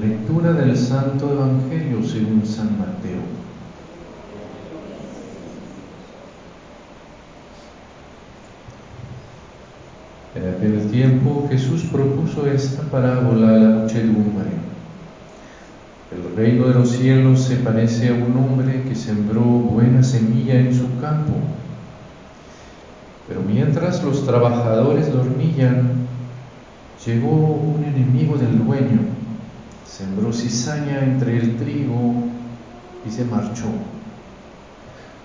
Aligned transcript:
Lectura 0.00 0.52
del 0.52 0.76
Santo 0.76 1.32
Evangelio 1.32 2.02
según 2.02 2.44
San 2.44 2.78
Mateo. 2.78 3.22
En 10.34 10.54
aquel 10.54 10.90
tiempo 10.90 11.46
Jesús 11.48 11.84
propuso 11.90 12.46
esta 12.46 12.82
parábola 12.82 13.48
a 13.48 13.58
la 13.58 13.68
muchedumbre. 13.78 14.50
El 16.12 16.36
reino 16.36 16.68
de 16.68 16.74
los 16.74 16.90
cielos 16.90 17.40
se 17.44 17.56
parece 17.56 18.10
a 18.10 18.14
un 18.14 18.36
hombre 18.36 18.82
que 18.82 18.94
sembró 18.94 19.40
buena 19.40 20.02
semilla 20.02 20.60
en 20.60 20.74
su 20.74 21.00
campo. 21.00 21.32
Pero 23.26 23.40
mientras 23.40 24.04
los 24.04 24.26
trabajadores 24.26 25.10
dormían, 25.10 26.06
llegó 27.04 27.30
un 27.30 27.82
enemigo 27.84 28.36
del 28.36 28.58
dueño, 28.64 29.15
sembró 29.96 30.32
cizaña 30.32 31.02
entre 31.04 31.38
el 31.38 31.56
trigo 31.56 32.12
y 33.06 33.10
se 33.10 33.24
marchó. 33.24 33.64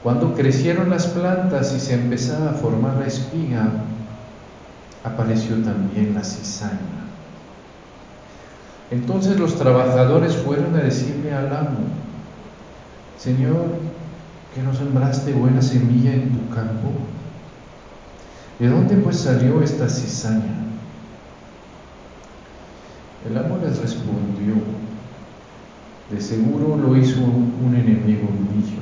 Cuando 0.02 0.34
crecieron 0.34 0.90
las 0.90 1.08
plantas 1.08 1.74
y 1.76 1.80
se 1.80 1.96
empezaba 1.96 2.52
a 2.52 2.54
formar 2.54 2.96
la 2.96 3.08
espiga, 3.08 3.68
apareció 5.04 5.58
también 5.58 6.14
la 6.14 6.24
cizaña. 6.24 7.02
Entonces 8.92 9.38
los 9.38 9.56
trabajadores 9.58 10.38
fueron 10.38 10.74
a 10.76 10.80
decirle 10.80 11.34
al 11.34 11.54
amo, 11.54 11.80
Señor, 13.18 13.66
que 14.56 14.64
no 14.64 14.74
sembraste 14.74 15.34
buena 15.34 15.62
semilla 15.62 16.14
en 16.14 16.30
tu 16.30 16.54
campo. 16.54 16.92
¿De 18.58 18.70
dónde 18.70 18.96
pues 18.96 19.20
salió 19.20 19.62
esta 19.62 19.90
cizaña? 19.90 20.72
El 23.30 23.38
amo 23.38 23.60
les 23.64 23.80
respondió, 23.80 24.56
de 26.10 26.20
seguro 26.20 26.76
lo 26.76 26.98
hizo 26.98 27.22
un 27.22 27.76
enemigo 27.76 28.28
mío. 28.32 28.82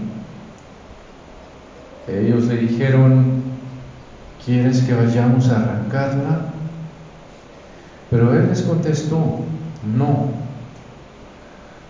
Ellos 2.08 2.46
le 2.46 2.58
dijeron, 2.58 3.44
¿quieres 4.44 4.82
que 4.82 4.94
vayamos 4.94 5.50
a 5.50 5.58
arrancarla? 5.58 6.54
Pero 8.10 8.34
él 8.34 8.48
les 8.48 8.62
contestó, 8.62 9.42
no, 9.96 10.32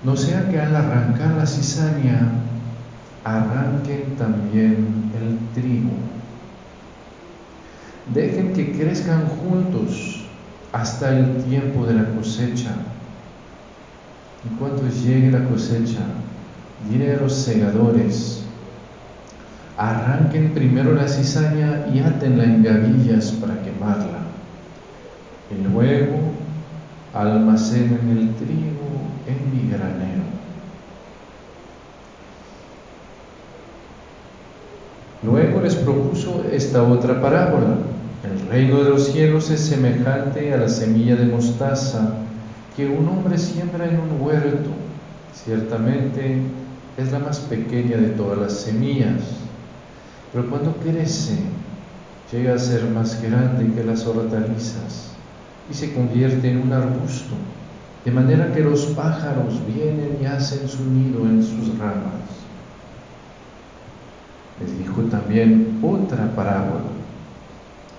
no 0.04 0.18
sea 0.18 0.50
que 0.50 0.60
al 0.60 0.76
arrancar 0.76 1.36
la 1.38 1.46
cizaña 1.46 2.32
arranquen 3.24 4.16
también 4.18 5.12
el 5.14 5.62
trigo. 5.62 5.92
Dejen 8.14 8.54
que 8.54 8.72
crezcan 8.74 9.28
juntos 9.28 10.19
hasta 10.72 11.18
el 11.18 11.44
tiempo 11.44 11.86
de 11.86 11.94
la 11.94 12.06
cosecha. 12.10 12.72
Y 14.46 14.56
cuando 14.58 14.88
llegue 14.88 15.32
la 15.32 15.44
cosecha, 15.46 16.02
diré 16.90 17.16
a 17.16 17.22
los 17.22 17.34
segadores, 17.34 18.44
arranquen 19.78 20.54
primero 20.54 20.94
la 20.94 21.08
cizaña 21.08 21.86
y 21.94 22.00
átenla 22.00 22.44
en 22.44 22.64
gavillas 22.64 23.32
para 23.32 23.62
quemarla. 23.62 24.20
Y 25.52 25.68
luego 25.68 26.20
almacenen 27.14 28.10
el 28.10 28.34
trigo 28.36 28.80
en 29.28 29.52
mi 29.52 29.72
granero. 29.72 30.24
Luego 35.24 35.62
les 35.62 35.76
propuso 35.76 36.46
esta 36.52 36.84
otra 36.84 37.22
parábola. 37.22 37.76
El 38.22 38.50
reino 38.50 38.84
de 38.84 38.90
los 38.90 39.08
cielos 39.08 39.50
es 39.50 39.62
semejante 39.62 40.54
a 40.54 40.58
la 40.58 40.68
semilla 40.68 41.16
de 41.16 41.26
mostaza 41.26 42.16
que 42.76 42.86
un 42.86 43.08
hombre 43.08 43.38
siembra 43.38 43.88
en 43.88 43.98
un 43.98 44.22
huerto. 44.22 44.72
Ciertamente 45.34 46.42
es 46.98 47.12
la 47.14 47.20
más 47.20 47.40
pequeña 47.40 47.96
de 47.96 48.10
todas 48.10 48.38
las 48.38 48.54
semillas, 48.60 49.22
pero 50.34 50.50
cuando 50.50 50.76
crece 50.76 51.38
llega 52.30 52.56
a 52.56 52.60
ser 52.60 52.90
más 52.90 53.22
grande 53.24 53.74
que 53.74 53.86
las 53.86 54.06
hortalizas 54.06 55.12
y 55.72 55.74
se 55.74 55.94
convierte 55.94 56.52
en 56.52 56.58
un 56.58 56.74
arbusto, 56.74 57.36
de 58.04 58.12
manera 58.12 58.52
que 58.52 58.60
los 58.60 58.82
pájaros 58.88 59.62
vienen 59.66 60.18
y 60.22 60.26
hacen 60.26 60.68
su 60.68 60.84
nido 60.84 61.22
en 61.22 61.42
sus 61.42 61.78
ramas. 61.78 62.20
Les 64.60 64.78
dijo 64.78 65.04
también 65.04 65.80
otra 65.82 66.30
parábola. 66.36 66.99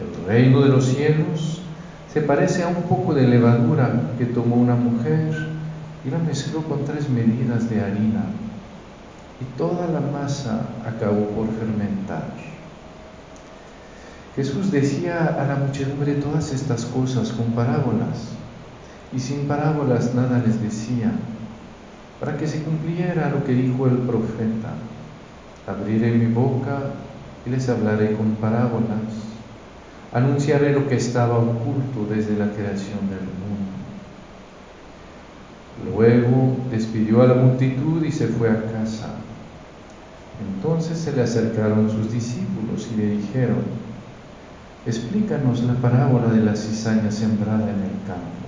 El 0.01 0.27
reino 0.27 0.63
de 0.63 0.69
los 0.71 0.87
cielos 0.87 1.61
se 2.13 2.23
parece 2.23 2.63
a 2.63 2.69
un 2.69 2.83
poco 2.85 3.13
de 3.15 3.29
levadura 3.29 4.13
que 4.17 4.25
tomó 4.25 4.57
una 4.57 4.75
mujer 4.75 5.49
y 6.05 6.11
la 6.11 6.19
mezcló 6.19 6.63
con 6.63 6.85
tres 6.85 7.11
medidas 7.11 7.69
de 7.69 7.83
harina 7.83 8.25
y 9.41 9.59
toda 9.59 9.87
la 9.89 10.01
masa 10.01 10.63
acabó 10.87 11.27
por 11.29 11.49
fermentar. 11.49 12.25
Jesús 14.37 14.71
decía 14.71 15.37
a 15.39 15.47
la 15.47 15.57
muchedumbre 15.57 16.15
todas 16.15 16.53
estas 16.53 16.85
cosas 16.87 17.33
con 17.33 17.47
parábolas 17.53 18.31
y 19.13 19.19
sin 19.19 19.47
parábolas 19.47 20.15
nada 20.15 20.43
les 20.45 20.63
decía, 20.63 21.13
para 22.21 22.37
que 22.37 22.47
se 22.47 22.63
cumpliera 22.63 23.31
lo 23.31 23.45
que 23.45 23.53
dijo 23.53 23.87
el 23.87 23.99
profeta. 23.99 24.73
Abriré 25.67 26.13
mi 26.13 26.33
boca 26.33 26.79
y 27.45 27.51
les 27.51 27.69
hablaré 27.69 28.15
con 28.15 28.37
parábolas 28.37 29.10
anunciaré 30.13 30.73
lo 30.73 30.89
que 30.89 30.97
estaba 30.97 31.39
oculto 31.39 32.07
desde 32.09 32.37
la 32.37 32.51
creación 32.51 33.09
del 33.09 33.21
mundo. 33.21 33.71
Luego 35.95 36.57
despidió 36.71 37.23
a 37.23 37.27
la 37.27 37.35
multitud 37.35 38.05
y 38.05 38.11
se 38.11 38.27
fue 38.27 38.51
a 38.51 38.73
casa. 38.73 39.15
Entonces 40.57 40.99
se 40.99 41.13
le 41.13 41.23
acercaron 41.23 41.91
sus 41.91 42.13
discípulos 42.13 42.89
y 42.93 42.97
le 42.97 43.11
dijeron, 43.17 43.63
explícanos 44.85 45.63
la 45.63 45.75
parábola 45.75 46.29
de 46.29 46.41
la 46.41 46.57
cizaña 46.57 47.11
sembrada 47.11 47.63
en 47.63 47.83
el 47.83 48.07
campo. 48.07 48.41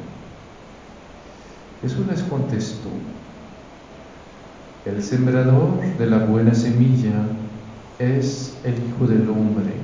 Jesús 1.80 2.06
les 2.06 2.22
contestó, 2.22 2.88
el 4.84 5.02
sembrador 5.02 5.80
de 5.98 6.06
la 6.06 6.18
buena 6.18 6.54
semilla 6.54 7.26
es 7.98 8.56
el 8.64 8.74
Hijo 8.74 9.06
del 9.06 9.28
Hombre 9.30 9.81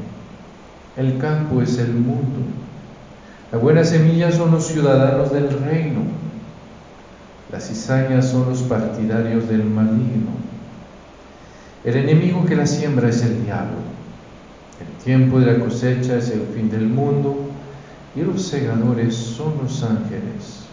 el 0.98 1.16
campo 1.19 1.62
es 1.62 1.78
el 1.78 1.94
mundo. 1.94 2.41
La 3.53 3.59
buena 3.59 3.84
semilla 3.84 4.32
son 4.32 4.50
los 4.50 4.66
ciudadanos 4.66 5.32
del 5.32 5.48
reino. 5.48 6.00
Las 7.53 7.69
cizañas 7.69 8.28
son 8.28 8.48
los 8.48 8.62
partidarios 8.62 9.48
del 9.48 9.64
maligno. 9.64 10.32
El 11.84 11.97
enemigo 11.97 12.44
que 12.44 12.56
la 12.56 12.66
siembra 12.66 13.08
es 13.08 13.22
el 13.22 13.44
diablo. 13.44 13.78
El 14.81 15.04
tiempo 15.04 15.38
de 15.38 15.47
la 15.47 15.64
cosecha 15.64 16.16
es 16.16 16.31
el 16.31 16.42
fin 16.54 16.69
del 16.69 16.88
mundo 16.88 17.48
y 18.16 18.22
los 18.22 18.42
segadores 18.42 19.14
son 19.14 19.54
los 19.62 19.82
ángeles. 19.84 20.64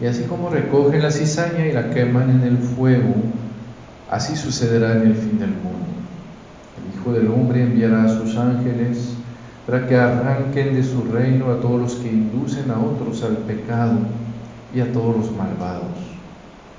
Y 0.00 0.06
así 0.06 0.22
como 0.22 0.50
recogen 0.50 1.02
la 1.02 1.10
cizaña 1.10 1.66
y 1.66 1.72
la 1.72 1.90
queman 1.90 2.30
en 2.30 2.42
el 2.42 2.58
fuego, 2.58 3.14
así 4.08 4.36
sucederá 4.36 4.92
en 4.92 5.08
el 5.08 5.14
fin 5.14 5.38
del 5.40 5.50
mundo. 5.50 5.91
Hijo 7.02 7.14
del 7.14 7.32
Hombre 7.32 7.64
enviará 7.64 8.04
a 8.04 8.08
sus 8.08 8.36
ángeles 8.36 9.14
para 9.66 9.88
que 9.88 9.96
arranquen 9.96 10.74
de 10.74 10.84
su 10.84 11.02
reino 11.02 11.50
a 11.50 11.60
todos 11.60 11.80
los 11.80 11.94
que 11.96 12.08
inducen 12.08 12.70
a 12.70 12.78
otros 12.78 13.24
al 13.24 13.38
pecado 13.38 13.98
y 14.72 14.78
a 14.78 14.92
todos 14.92 15.16
los 15.16 15.36
malvados, 15.36 15.98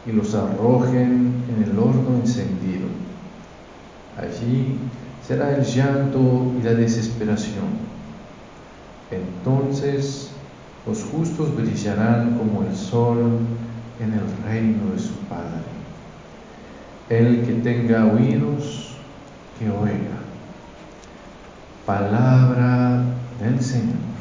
y 0.06 0.14
los 0.14 0.34
arrojen 0.34 1.34
en 1.50 1.64
el 1.64 1.78
horno 1.78 2.16
encendido. 2.22 2.88
Allí 4.18 4.78
será 5.28 5.58
el 5.58 5.66
llanto 5.66 6.54
y 6.58 6.64
la 6.64 6.74
desesperación. 6.74 7.84
Entonces 9.12 10.32
los 10.88 11.04
justos 11.04 11.54
brillarán 11.54 12.38
como 12.38 12.64
el 12.64 12.74
sol 12.74 13.40
en 14.00 14.14
el 14.14 14.48
reino 14.48 14.94
de 14.94 15.00
su 15.00 15.16
Padre. 15.28 15.64
El 17.10 17.46
que 17.46 17.56
tenga 17.56 18.06
oídos, 18.06 18.83
que 19.60 19.70
oiga. 19.70 20.20
Palabra 21.86 23.04
del 23.40 23.62
Señor. 23.62 24.14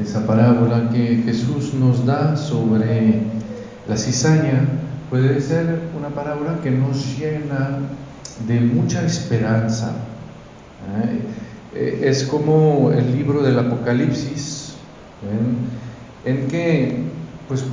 Esa 0.00 0.26
parábola 0.26 0.90
que 0.90 1.22
Jesús 1.24 1.74
nos 1.74 2.06
da 2.06 2.36
sobre 2.36 3.22
la 3.86 3.96
cizaña 3.96 4.66
puede 5.10 5.40
ser 5.40 5.80
una 5.96 6.08
parábola 6.08 6.60
que 6.62 6.70
nos 6.70 7.18
llena 7.18 7.80
de 8.46 8.60
mucha 8.60 9.04
esperanza. 9.04 9.92
¿eh? 11.04 11.29
Eh, 11.74 12.00
es 12.04 12.24
como 12.24 12.90
el 12.92 13.16
libro 13.16 13.42
del 13.42 13.58
Apocalipsis, 13.58 14.74
en 16.24 16.48
que 16.48 17.10
pues 17.48 17.64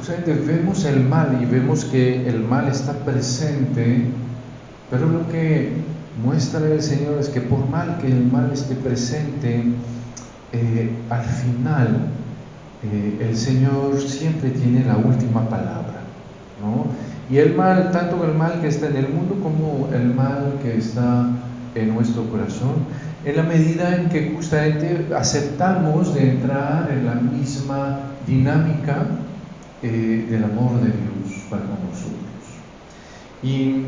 vemos 0.46 0.86
el 0.86 1.04
mal 1.04 1.40
y 1.42 1.46
vemos 1.46 1.86
que 1.86 2.28
el 2.28 2.40
mal 2.40 2.68
está 2.68 2.94
presente 3.06 4.06
Pero 4.90 5.08
lo 5.08 5.28
que 5.30 5.72
muestra 6.24 6.66
el 6.66 6.82
Señor 6.82 7.20
es 7.20 7.30
que 7.30 7.42
por 7.42 7.70
mal 7.70 8.00
que 8.02 8.08
el 8.08 8.26
mal 8.26 8.52
esté 8.52 8.74
presente, 8.76 9.64
eh, 10.54 10.90
al 11.10 11.24
final 11.24 12.08
eh, 12.84 13.28
el 13.30 13.38
Señor 13.38 14.00
siempre 14.00 14.50
tiene 14.52 14.86
la 14.86 14.98
última 14.98 15.50
palabra. 15.50 16.02
¿no? 16.62 16.86
Y 17.30 17.38
el 17.38 17.56
mal, 17.56 17.92
tanto 17.92 18.24
el 18.24 18.34
mal 18.34 18.62
que 18.62 18.68
está 18.68 18.88
en 18.88 18.96
el 18.96 19.10
mundo 19.10 19.36
como 19.44 19.90
el 19.94 20.14
mal 20.14 20.56
que 20.64 20.78
está 20.78 21.30
en 21.76 21.94
nuestro 21.94 22.24
corazón, 22.30 22.86
en 23.27 23.35
la 23.35 23.44
medida 23.44 23.94
en 23.94 24.07
que 24.07 24.31
justamente 24.33 25.07
aceptamos 25.13 26.15
de 26.15 26.31
entrar 26.31 26.89
en 26.89 27.06
la 27.06 27.15
misma 27.15 28.00
dinámica 28.25 29.06
eh, 29.83 30.25
del 30.29 30.45
amor 30.45 30.79
de 30.79 30.85
Dios 30.85 31.44
para 31.50 31.63
nosotros. 31.63 32.15
Y 33.44 33.81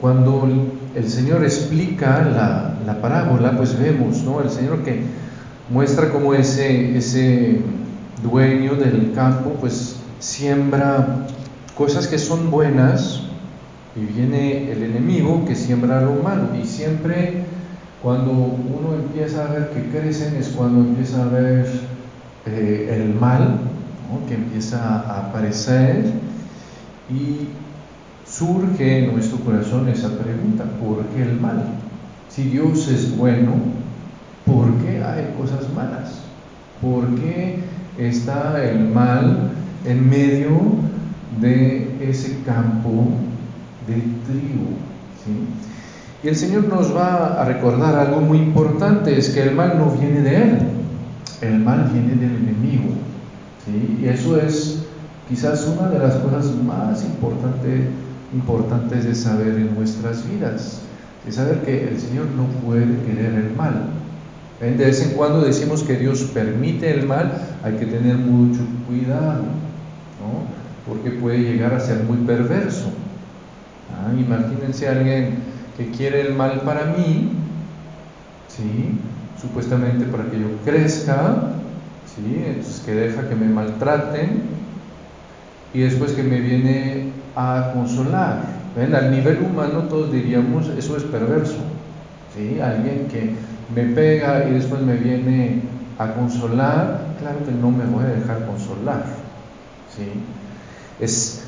cuando 0.00 0.48
el 0.94 1.08
Señor 1.10 1.42
explica 1.42 2.22
la, 2.22 2.78
la 2.86 3.02
parábola, 3.02 3.56
pues 3.56 3.76
vemos, 3.76 4.22
¿no? 4.22 4.40
El 4.40 4.50
Señor 4.50 4.84
que 4.84 5.02
muestra 5.68 6.10
cómo 6.10 6.32
ese, 6.32 6.96
ese 6.96 7.58
dueño 8.22 8.76
del 8.76 9.14
campo, 9.16 9.56
pues 9.58 9.96
siembra 10.20 11.26
cosas 11.76 12.06
que 12.06 12.18
son 12.18 12.52
buenas 12.52 13.22
y 13.96 14.00
viene 14.00 14.70
el 14.70 14.84
enemigo 14.84 15.44
que 15.44 15.56
siembra 15.56 16.02
lo 16.02 16.14
malo. 16.22 16.50
Y 16.62 16.64
siempre 16.64 17.55
cuando 18.02 18.32
uno 18.32 18.94
empieza 18.94 19.44
a 19.44 19.52
ver 19.52 19.70
que 19.70 19.90
crecen 19.90 20.36
es 20.36 20.48
cuando 20.48 20.80
empieza 20.80 21.22
a 21.22 21.28
ver 21.28 21.66
eh, 22.46 23.00
el 23.00 23.14
mal, 23.14 23.60
que 24.28 24.34
empieza 24.34 24.78
a 24.78 25.28
aparecer 25.28 26.12
y 27.10 27.48
surge 28.26 29.04
en 29.04 29.12
nuestro 29.12 29.38
corazón 29.38 29.88
esa 29.88 30.08
pregunta, 30.18 30.64
¿por 30.80 31.04
qué 31.06 31.22
el 31.22 31.40
mal? 31.40 31.64
Si 32.28 32.44
Dios 32.44 32.88
es 32.88 33.16
bueno, 33.16 33.54
¿por 34.44 34.72
qué 34.78 35.02
hay 35.02 35.34
cosas 35.38 35.72
malas? 35.74 36.20
¿Por 36.80 37.14
qué 37.16 37.60
está 37.98 38.62
el 38.62 38.88
mal 38.88 39.50
en 39.84 40.08
medio 40.08 40.50
de 41.40 41.96
ese 42.00 42.42
campo 42.44 43.08
de 43.86 43.94
trigo? 44.26 44.76
Y 46.26 46.28
el 46.28 46.34
Señor 46.34 46.64
nos 46.64 46.92
va 46.92 47.40
a 47.40 47.44
recordar 47.44 47.94
algo 47.94 48.20
muy 48.20 48.38
importante, 48.38 49.16
es 49.16 49.28
que 49.28 49.44
el 49.44 49.54
mal 49.54 49.78
no 49.78 49.92
viene 49.92 50.22
de 50.22 50.36
Él, 50.36 50.58
el 51.40 51.60
mal 51.60 51.88
viene 51.92 52.16
del 52.16 52.34
enemigo. 52.34 52.94
Y 53.68 54.08
eso 54.08 54.36
es 54.36 54.82
quizás 55.28 55.64
una 55.68 55.88
de 55.88 56.00
las 56.00 56.16
cosas 56.16 56.52
más 56.56 57.04
importantes 57.04 57.82
importantes 58.34 59.04
de 59.04 59.14
saber 59.14 59.54
en 59.54 59.76
nuestras 59.76 60.28
vidas, 60.28 60.80
de 61.24 61.30
saber 61.30 61.60
que 61.60 61.86
el 61.90 62.00
Señor 62.00 62.26
no 62.36 62.46
puede 62.66 62.86
querer 63.06 63.32
el 63.32 63.54
mal. 63.54 63.84
De 64.58 64.84
vez 64.84 65.02
en 65.02 65.10
cuando 65.10 65.42
decimos 65.42 65.84
que 65.84 65.94
Dios 65.94 66.22
permite 66.34 66.90
el 66.90 67.06
mal, 67.06 67.40
hay 67.62 67.74
que 67.74 67.86
tener 67.86 68.16
mucho 68.16 68.62
cuidado, 68.88 69.44
¿no? 70.18 70.42
porque 70.88 71.12
puede 71.12 71.38
llegar 71.38 71.72
a 71.72 71.78
ser 71.78 72.02
muy 72.02 72.16
perverso. 72.26 72.86
Ah, 73.94 74.12
imagínense 74.12 74.88
alguien 74.88 75.54
que 75.76 75.90
quiere 75.90 76.22
el 76.22 76.34
mal 76.34 76.62
para 76.62 76.86
mí, 76.86 77.32
¿sí? 78.48 78.98
supuestamente 79.40 80.06
para 80.06 80.30
que 80.30 80.40
yo 80.40 80.48
crezca, 80.64 81.52
¿sí? 82.06 82.42
entonces 82.46 82.82
que 82.84 82.94
deja 82.94 83.28
que 83.28 83.34
me 83.34 83.46
maltraten 83.46 84.42
y 85.74 85.80
después 85.80 86.12
que 86.12 86.22
me 86.22 86.40
viene 86.40 87.12
a 87.34 87.72
consolar. 87.74 88.56
¿Ven? 88.74 88.94
Al 88.94 89.10
nivel 89.10 89.42
humano 89.42 89.84
todos 89.84 90.12
diríamos, 90.12 90.68
eso 90.68 90.96
es 90.96 91.02
perverso. 91.04 91.58
¿sí? 92.34 92.60
Alguien 92.60 93.08
que 93.08 93.34
me 93.74 93.84
pega 93.94 94.48
y 94.48 94.52
después 94.52 94.80
me 94.80 94.94
viene 94.94 95.62
a 95.98 96.12
consolar, 96.12 97.14
claro 97.18 97.44
que 97.44 97.52
no 97.52 97.70
me 97.70 97.84
voy 97.84 98.04
a 98.04 98.08
dejar 98.08 98.46
consolar. 98.46 99.04
¿sí? 99.94 100.10
Es 101.00 101.45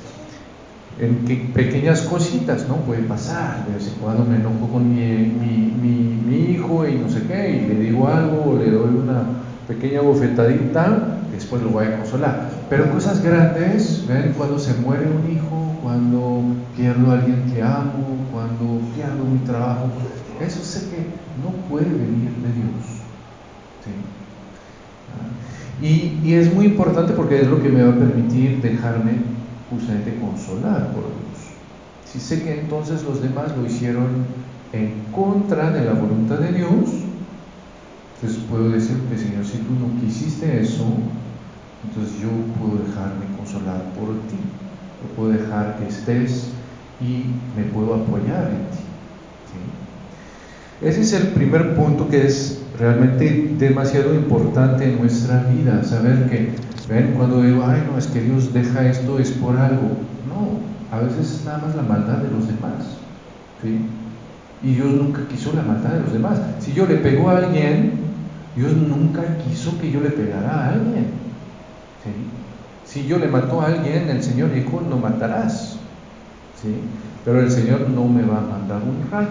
en 1.00 1.24
que 1.24 1.36
pequeñas 1.54 2.02
cositas, 2.02 2.68
¿no? 2.68 2.76
Puede 2.76 3.02
pasar, 3.02 3.66
de 3.66 3.74
vez 3.74 3.88
en 3.88 3.94
cuando 4.00 4.24
me 4.24 4.36
enojo 4.36 4.68
con 4.72 4.88
mi, 4.88 5.00
mi, 5.00 5.72
mi, 6.26 6.50
hijo 6.50 6.86
y 6.86 6.96
no 6.96 7.08
sé 7.08 7.22
qué, 7.26 7.50
y 7.50 7.68
le 7.68 7.80
digo 7.80 8.08
algo 8.08 8.50
o 8.50 8.58
le 8.58 8.70
doy 8.70 8.96
una 8.96 9.22
pequeña 9.66 10.00
bofetadita, 10.00 11.20
después 11.32 11.62
lo 11.62 11.70
voy 11.70 11.86
a 11.86 11.98
consolar. 11.98 12.50
Pero 12.68 12.90
cosas 12.90 13.22
grandes, 13.22 14.04
¿ven? 14.08 14.34
Cuando 14.36 14.58
se 14.58 14.74
muere 14.74 15.06
un 15.06 15.30
hijo, 15.30 15.78
cuando 15.82 16.42
pierdo 16.76 17.10
a 17.10 17.14
alguien 17.14 17.52
que 17.52 17.62
amo, 17.62 18.26
cuando 18.32 18.80
pierdo 18.94 19.24
mi 19.24 19.38
trabajo, 19.40 19.88
eso 20.40 20.62
sé 20.62 20.90
que 20.90 20.96
no 21.42 21.50
puede 21.68 21.88
venir 21.88 22.30
de 22.30 22.52
Dios. 22.52 22.84
¿sí? 23.84 23.90
Ah, 25.14 25.82
y, 25.82 26.20
y, 26.24 26.34
es 26.34 26.52
muy 26.52 26.66
importante 26.66 27.12
porque 27.12 27.40
es 27.40 27.46
lo 27.46 27.62
que 27.62 27.68
me 27.68 27.82
va 27.82 27.90
a 27.90 27.96
permitir 27.96 28.60
dejarme 28.60 29.37
justamente 29.70 30.18
consolar 30.18 30.92
por 30.92 31.04
Dios. 31.04 31.48
Si 32.04 32.20
sé 32.20 32.42
que 32.42 32.60
entonces 32.60 33.02
los 33.02 33.22
demás 33.22 33.56
lo 33.56 33.66
hicieron 33.66 34.26
en 34.72 35.02
contra 35.12 35.70
de 35.70 35.84
la 35.84 35.92
voluntad 35.92 36.38
de 36.38 36.52
Dios, 36.52 36.90
entonces 38.14 38.42
puedo 38.48 38.70
decir 38.70 38.96
que 39.10 39.18
Señor, 39.18 39.44
si 39.44 39.58
tú 39.58 39.74
no 39.74 40.00
quisiste 40.00 40.60
eso, 40.60 40.84
entonces 41.84 42.20
yo 42.20 42.28
puedo 42.58 42.82
dejarme 42.82 43.26
consolar 43.36 43.82
por 43.94 44.08
ti, 44.28 44.38
yo 45.02 45.14
puedo 45.14 45.30
dejar 45.30 45.78
que 45.78 45.88
estés 45.88 46.50
y 47.00 47.24
me 47.56 47.64
puedo 47.72 47.94
apoyar 47.94 48.50
en 48.50 48.70
ti. 48.70 48.88
Ese 50.80 51.00
es 51.00 51.12
el 51.12 51.28
primer 51.28 51.74
punto 51.74 52.08
que 52.08 52.24
es 52.24 52.62
realmente 52.78 53.54
demasiado 53.58 54.14
importante 54.14 54.84
en 54.84 55.00
nuestra 55.00 55.42
vida, 55.42 55.82
saber 55.82 56.30
que, 56.30 56.52
ven, 56.88 57.14
cuando 57.16 57.42
digo, 57.42 57.64
ay, 57.66 57.82
no, 57.90 57.98
es 57.98 58.06
que 58.06 58.20
Dios 58.20 58.52
deja 58.52 58.88
esto, 58.88 59.18
es 59.18 59.30
por 59.32 59.56
algo. 59.56 59.88
No, 60.28 60.96
a 60.96 61.00
veces 61.00 61.32
es 61.32 61.44
nada 61.44 61.58
más 61.58 61.74
la 61.74 61.82
maldad 61.82 62.18
de 62.18 62.30
los 62.30 62.46
demás. 62.46 62.96
¿sí? 63.62 63.80
Y 64.62 64.74
Dios 64.74 64.92
nunca 64.92 65.20
quiso 65.28 65.52
la 65.52 65.62
maldad 65.62 65.90
de 65.90 66.00
los 66.00 66.12
demás. 66.12 66.40
Si 66.60 66.72
yo 66.72 66.86
le 66.86 66.96
pego 66.96 67.30
a 67.30 67.38
alguien, 67.38 67.92
Dios 68.56 68.72
nunca 68.72 69.22
quiso 69.38 69.78
que 69.78 69.90
yo 69.90 70.00
le 70.00 70.10
pegara 70.10 70.50
a 70.50 70.68
alguien. 70.70 71.06
Si 72.84 73.06
yo 73.06 73.18
le 73.18 73.28
mato 73.28 73.60
a 73.60 73.66
alguien, 73.66 74.08
el 74.08 74.22
Señor 74.22 74.52
dijo, 74.52 74.80
no 74.88 74.96
matarás. 74.96 75.76
¿sí? 76.60 76.74
Pero 77.24 77.40
el 77.40 77.50
Señor 77.50 77.88
no 77.90 78.06
me 78.06 78.22
va 78.22 78.38
a 78.38 78.40
mandar 78.40 78.80
un 78.82 79.10
rayo. 79.10 79.28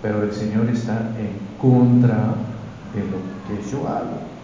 Pero 0.00 0.22
el 0.22 0.32
Señor 0.32 0.70
está 0.70 1.10
en 1.18 1.32
contra 1.60 2.34
de 2.94 3.00
lo 3.00 3.18
que 3.48 3.70
yo 3.70 3.88
hago. 3.88 4.37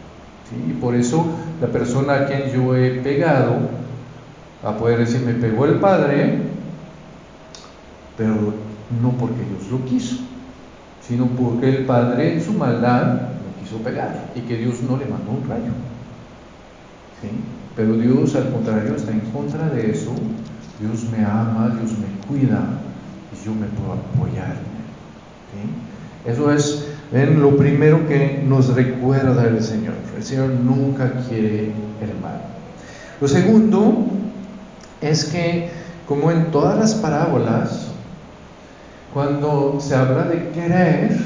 ¿Sí? 0.55 0.71
Y 0.71 0.73
por 0.75 0.95
eso 0.95 1.27
la 1.61 1.69
persona 1.69 2.15
a 2.15 2.27
quien 2.27 2.51
yo 2.53 2.75
he 2.77 2.91
pegado, 3.01 3.57
a 4.63 4.77
poder 4.77 5.01
decir, 5.01 5.21
me 5.21 5.35
pegó 5.35 5.67
el 5.67 5.75
Padre, 5.75 6.39
pero 8.17 8.35
no 9.03 9.11
porque 9.11 9.43
Dios 9.45 9.71
lo 9.71 9.85
quiso, 9.85 10.17
sino 11.07 11.27
porque 11.27 11.69
el 11.69 11.85
Padre 11.85 12.35
en 12.35 12.43
su 12.43 12.53
maldad 12.53 13.15
lo 13.15 13.63
quiso 13.63 13.79
pegar 13.79 14.31
y 14.35 14.41
que 14.41 14.57
Dios 14.57 14.81
no 14.89 14.97
le 14.97 15.07
mandó 15.07 15.33
un 15.33 15.49
rayo. 15.49 15.73
Pero 17.77 17.95
Dios 17.95 18.35
al 18.37 18.51
contrario 18.51 18.95
está 18.95 19.13
en 19.13 19.21
contra 19.21 19.69
de 19.69 19.91
eso. 19.91 20.13
Dios 20.81 21.11
me 21.11 21.25
ama, 21.25 21.75
Dios 21.79 21.93
me 21.99 22.27
cuida 22.27 22.61
y 23.33 23.47
yo 23.47 23.55
me 23.55 23.67
puedo 23.67 23.93
apoyar 23.93 24.57
Eso 26.27 26.53
es 26.53 26.94
ven, 27.13 27.41
lo 27.41 27.57
primero 27.57 28.07
que 28.07 28.43
nos 28.47 28.75
recuerda 28.75 29.45
el 29.45 29.63
Señor. 29.63 29.95
El 30.17 30.23
Señor 30.23 30.51
nunca 30.51 31.13
quiere 31.29 31.73
el 32.01 32.21
mal. 32.23 32.41
Lo 33.21 33.29
segundo 33.29 34.07
es 35.01 35.25
que, 35.27 35.71
como 36.07 36.31
en 36.31 36.51
todas 36.51 36.79
las 36.79 36.95
parábolas, 36.95 37.89
cuando 39.13 39.79
se 39.81 39.95
habla 39.95 40.25
de 40.25 40.49
querer, 40.51 41.17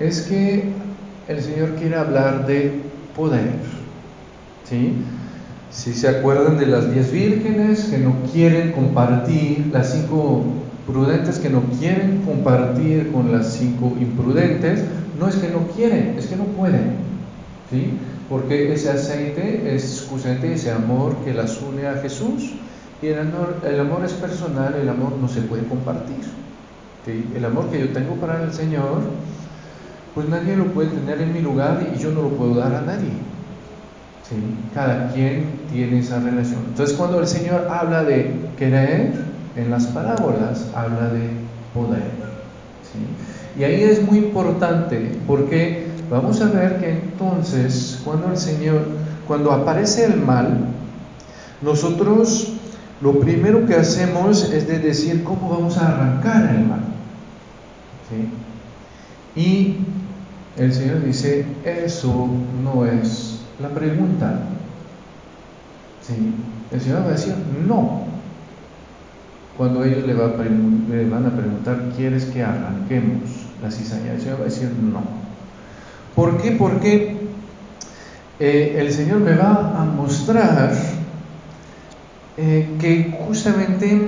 es 0.00 0.22
que 0.22 0.72
el 1.28 1.42
Señor 1.42 1.74
quiere 1.76 1.96
hablar 1.96 2.46
de 2.46 2.82
poder. 3.14 3.52
¿sí? 4.68 4.94
Si 5.70 5.92
se 5.92 6.08
acuerdan 6.08 6.56
de 6.56 6.66
las 6.66 6.92
diez 6.92 7.12
vírgenes 7.12 7.84
que 7.84 7.98
no 7.98 8.14
quieren 8.32 8.72
compartir, 8.72 9.70
las 9.72 9.92
cinco 9.92 10.44
prudentes 10.86 11.38
que 11.38 11.50
no 11.50 11.62
quieren 11.78 12.22
compartir 12.22 13.10
con 13.12 13.32
las 13.32 13.54
cinco 13.54 13.92
imprudentes, 14.00 14.84
no 15.18 15.28
es 15.28 15.36
que 15.36 15.48
no 15.48 15.66
quieren, 15.74 16.16
es 16.18 16.26
que 16.26 16.36
no 16.36 16.44
pueden, 16.44 16.96
¿sí? 17.70 17.98
Porque 18.28 18.72
ese 18.72 18.90
aceite 18.90 19.74
es 19.74 20.06
justamente 20.08 20.52
ese 20.52 20.70
amor 20.70 21.16
que 21.24 21.34
las 21.34 21.60
une 21.60 21.86
a 21.86 21.96
Jesús 21.96 22.52
y 23.02 23.08
el 23.08 23.18
amor, 23.18 23.56
el 23.66 23.80
amor 23.80 24.04
es 24.04 24.12
personal, 24.12 24.74
el 24.74 24.88
amor 24.88 25.12
no 25.20 25.28
se 25.28 25.42
puede 25.42 25.64
compartir. 25.64 26.24
¿sí? 27.04 27.24
El 27.36 27.44
amor 27.44 27.68
que 27.68 27.80
yo 27.80 27.90
tengo 27.90 28.14
para 28.14 28.42
el 28.42 28.52
Señor, 28.52 29.02
pues 30.14 30.28
nadie 30.28 30.56
lo 30.56 30.66
puede 30.72 30.88
tener 30.88 31.20
en 31.20 31.34
mi 31.34 31.40
lugar 31.40 31.86
y 31.94 31.98
yo 31.98 32.12
no 32.12 32.22
lo 32.22 32.28
puedo 32.30 32.54
dar 32.54 32.74
a 32.74 32.80
nadie. 32.80 33.10
Cada 34.74 35.12
quien 35.12 35.60
tiene 35.70 35.98
esa 35.98 36.18
relación. 36.18 36.60
Entonces 36.68 36.96
cuando 36.96 37.20
el 37.20 37.26
Señor 37.26 37.68
habla 37.70 38.04
de 38.04 38.32
querer, 38.56 39.12
en 39.56 39.70
las 39.70 39.86
parábolas 39.86 40.66
habla 40.74 41.08
de 41.08 41.30
poder. 41.72 42.02
Y 43.58 43.64
ahí 43.64 43.82
es 43.82 44.02
muy 44.02 44.18
importante 44.18 45.12
porque 45.26 45.86
vamos 46.10 46.40
a 46.40 46.46
ver 46.46 46.80
que 46.80 46.90
entonces 46.90 48.00
cuando 48.04 48.30
el 48.30 48.36
Señor, 48.36 48.82
cuando 49.26 49.52
aparece 49.52 50.04
el 50.04 50.16
mal, 50.16 50.68
nosotros 51.62 52.52
lo 53.00 53.20
primero 53.20 53.66
que 53.66 53.74
hacemos 53.74 54.50
es 54.50 54.66
de 54.66 54.78
decir 54.78 55.24
cómo 55.24 55.50
vamos 55.50 55.78
a 55.78 55.88
arrancar 55.88 56.54
el 56.54 56.66
mal. 56.66 56.80
Y 59.36 59.76
el 60.56 60.72
Señor 60.72 61.04
dice, 61.04 61.44
eso 61.64 62.28
no 62.62 62.86
es 62.86 63.40
la 63.60 63.68
pregunta. 63.70 64.40
¿Sí? 66.00 66.34
El 66.70 66.80
Señor 66.80 67.02
va 67.02 67.06
a 67.06 67.12
decir, 67.12 67.34
no. 67.66 68.13
Cuando 69.56 69.84
ellos 69.84 70.04
le, 70.04 70.14
van 70.14 71.26
a 71.26 71.30
preguntar, 71.30 71.90
¿quieres 71.96 72.24
que 72.24 72.42
arranquemos 72.42 73.30
la 73.62 73.70
cizaña? 73.70 74.14
El 74.14 74.20
Señor 74.20 74.38
va 74.38 74.42
a 74.42 74.44
decir, 74.46 74.70
no. 74.82 75.02
¿Por 76.16 76.42
qué? 76.42 76.52
Porque 76.52 77.16
eh, 78.40 78.76
el 78.80 78.92
Señor 78.92 79.20
me 79.20 79.36
va 79.36 79.80
a 79.80 79.84
mostrar 79.84 80.72
eh, 82.36 82.68
que 82.80 83.16
justamente 83.26 84.00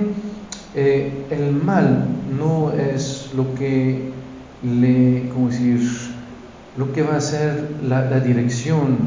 eh, 0.75 1.25
el 1.29 1.53
mal 1.53 2.07
no 2.37 2.73
es 2.73 3.31
lo 3.33 3.55
que 3.55 4.11
le, 4.63 5.29
¿cómo 5.29 5.47
decir? 5.47 5.79
Lo 6.77 6.91
que 6.91 7.03
va 7.03 7.15
a 7.15 7.21
ser 7.21 7.69
la, 7.87 8.19
dirección 8.19 8.97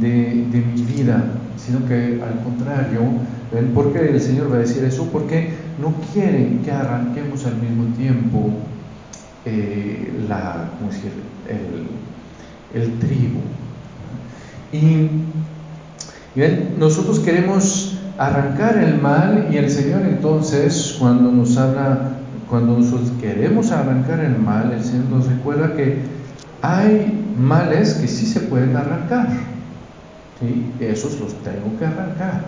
de, 0.00 0.46
de 0.50 0.60
mi 0.60 0.82
vida, 0.82 1.22
sino 1.64 1.86
que 1.86 2.20
al 2.22 2.42
contrario, 2.42 3.00
¿por 3.74 3.92
qué 3.92 4.10
el 4.10 4.20
Señor 4.20 4.50
va 4.50 4.56
a 4.56 4.60
decir 4.60 4.84
eso? 4.84 5.08
Porque 5.12 5.50
no 5.80 5.94
quiere 6.12 6.58
que 6.64 6.70
arranquemos 6.70 7.44
al 7.46 7.56
mismo 7.56 7.94
tiempo 7.96 8.50
eh, 9.44 10.12
la. 10.28 10.68
El, 11.48 12.80
el 12.80 12.98
trigo. 12.98 13.40
Y 14.72 15.08
nosotros 16.78 17.20
queremos 17.20 17.98
arrancar 18.18 18.78
el 18.78 19.00
mal 19.00 19.48
y 19.50 19.56
el 19.56 19.70
Señor 19.70 20.02
entonces 20.02 20.96
cuando 20.98 21.30
nos 21.30 21.56
habla, 21.56 22.12
cuando 22.48 22.78
nosotros 22.78 23.12
queremos 23.20 23.70
arrancar 23.70 24.20
el 24.20 24.38
mal, 24.38 24.72
el 24.72 24.82
Señor 24.82 25.06
nos 25.06 25.26
recuerda 25.26 25.74
que 25.74 25.98
hay 26.62 27.34
males 27.36 27.94
que 27.94 28.08
sí 28.08 28.26
se 28.26 28.40
pueden 28.40 28.76
arrancar. 28.76 29.51
¿Sí? 30.42 30.84
Esos 30.84 31.18
los 31.20 31.34
tengo 31.42 31.78
que 31.78 31.86
arrancar. 31.86 32.44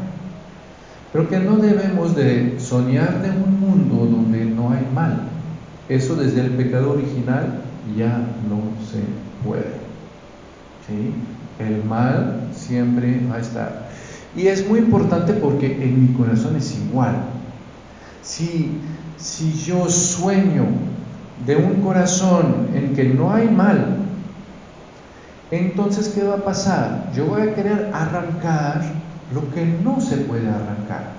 Pero 1.13 1.29
que 1.29 1.39
no 1.39 1.57
debemos 1.57 2.17
de 2.17 2.59
soñar 2.59 3.23
de 3.23 3.31
un 3.31 3.61
mundo 3.61 4.07
donde 4.07 4.45
no 4.45 4.71
hay 4.71 4.87
mal. 4.93 5.29
Eso 5.89 6.17
desde 6.17 6.41
el 6.41 6.51
pecado 6.51 6.93
original 6.93 7.63
ya 7.97 8.19
no 8.49 8.61
se 8.91 9.01
puede. 9.47 9.85
El 11.59 11.85
mal 11.85 12.49
siempre 12.53 13.21
va 13.31 13.37
a 13.37 13.41
estar. 13.41 13.89
Y 14.37 14.49
es 14.49 14.69
muy 14.69 14.81
importante 14.81 15.33
porque 15.35 15.67
en 15.67 16.03
mi 16.03 16.15
corazón 16.15 16.57
es 16.57 16.77
igual. 16.77 17.15
Si, 18.23 18.81
si 19.17 19.53
yo 19.53 19.89
sueño 19.89 20.65
de 21.47 21.57
un 21.57 21.83
corazón 21.83 22.69
en 22.75 22.95
que 22.95 23.05
no 23.05 23.33
hay 23.33 23.49
mal, 23.49 23.94
entonces, 25.57 26.09
¿qué 26.09 26.23
va 26.23 26.37
a 26.37 26.45
pasar? 26.45 27.11
Yo 27.15 27.27
voy 27.27 27.43
a 27.43 27.55
querer 27.55 27.91
arrancar 27.93 28.83
lo 29.33 29.53
que 29.53 29.65
no 29.65 30.01
se 30.01 30.17
puede 30.19 30.49
arrancar. 30.49 31.13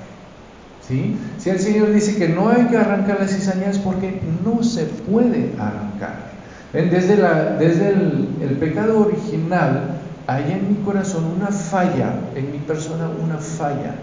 ¿Sí? 0.87 1.17
Si 1.39 1.49
el 1.49 1.59
Señor 1.59 1.91
dice 1.91 2.15
que 2.17 2.29
no 2.29 2.49
hay 2.49 2.65
que 2.65 2.77
arrancar 2.77 3.19
las 3.19 3.31
cizañas 3.31 3.79
porque 3.79 4.21
no 4.43 4.63
se 4.63 4.85
puede 4.85 5.53
arrancar. 5.59 6.35
Desde, 6.73 7.13
el 7.13 8.57
pecado 8.59 8.99
original 8.99 9.95
hay 10.27 10.51
en 10.51 10.69
mi 10.69 10.83
corazón 10.83 11.25
una 11.25 11.47
falla, 11.47 12.13
en 12.35 12.51
mi 12.51 12.59
persona 12.59 13.09
una 13.23 13.37
falla, 13.37 13.95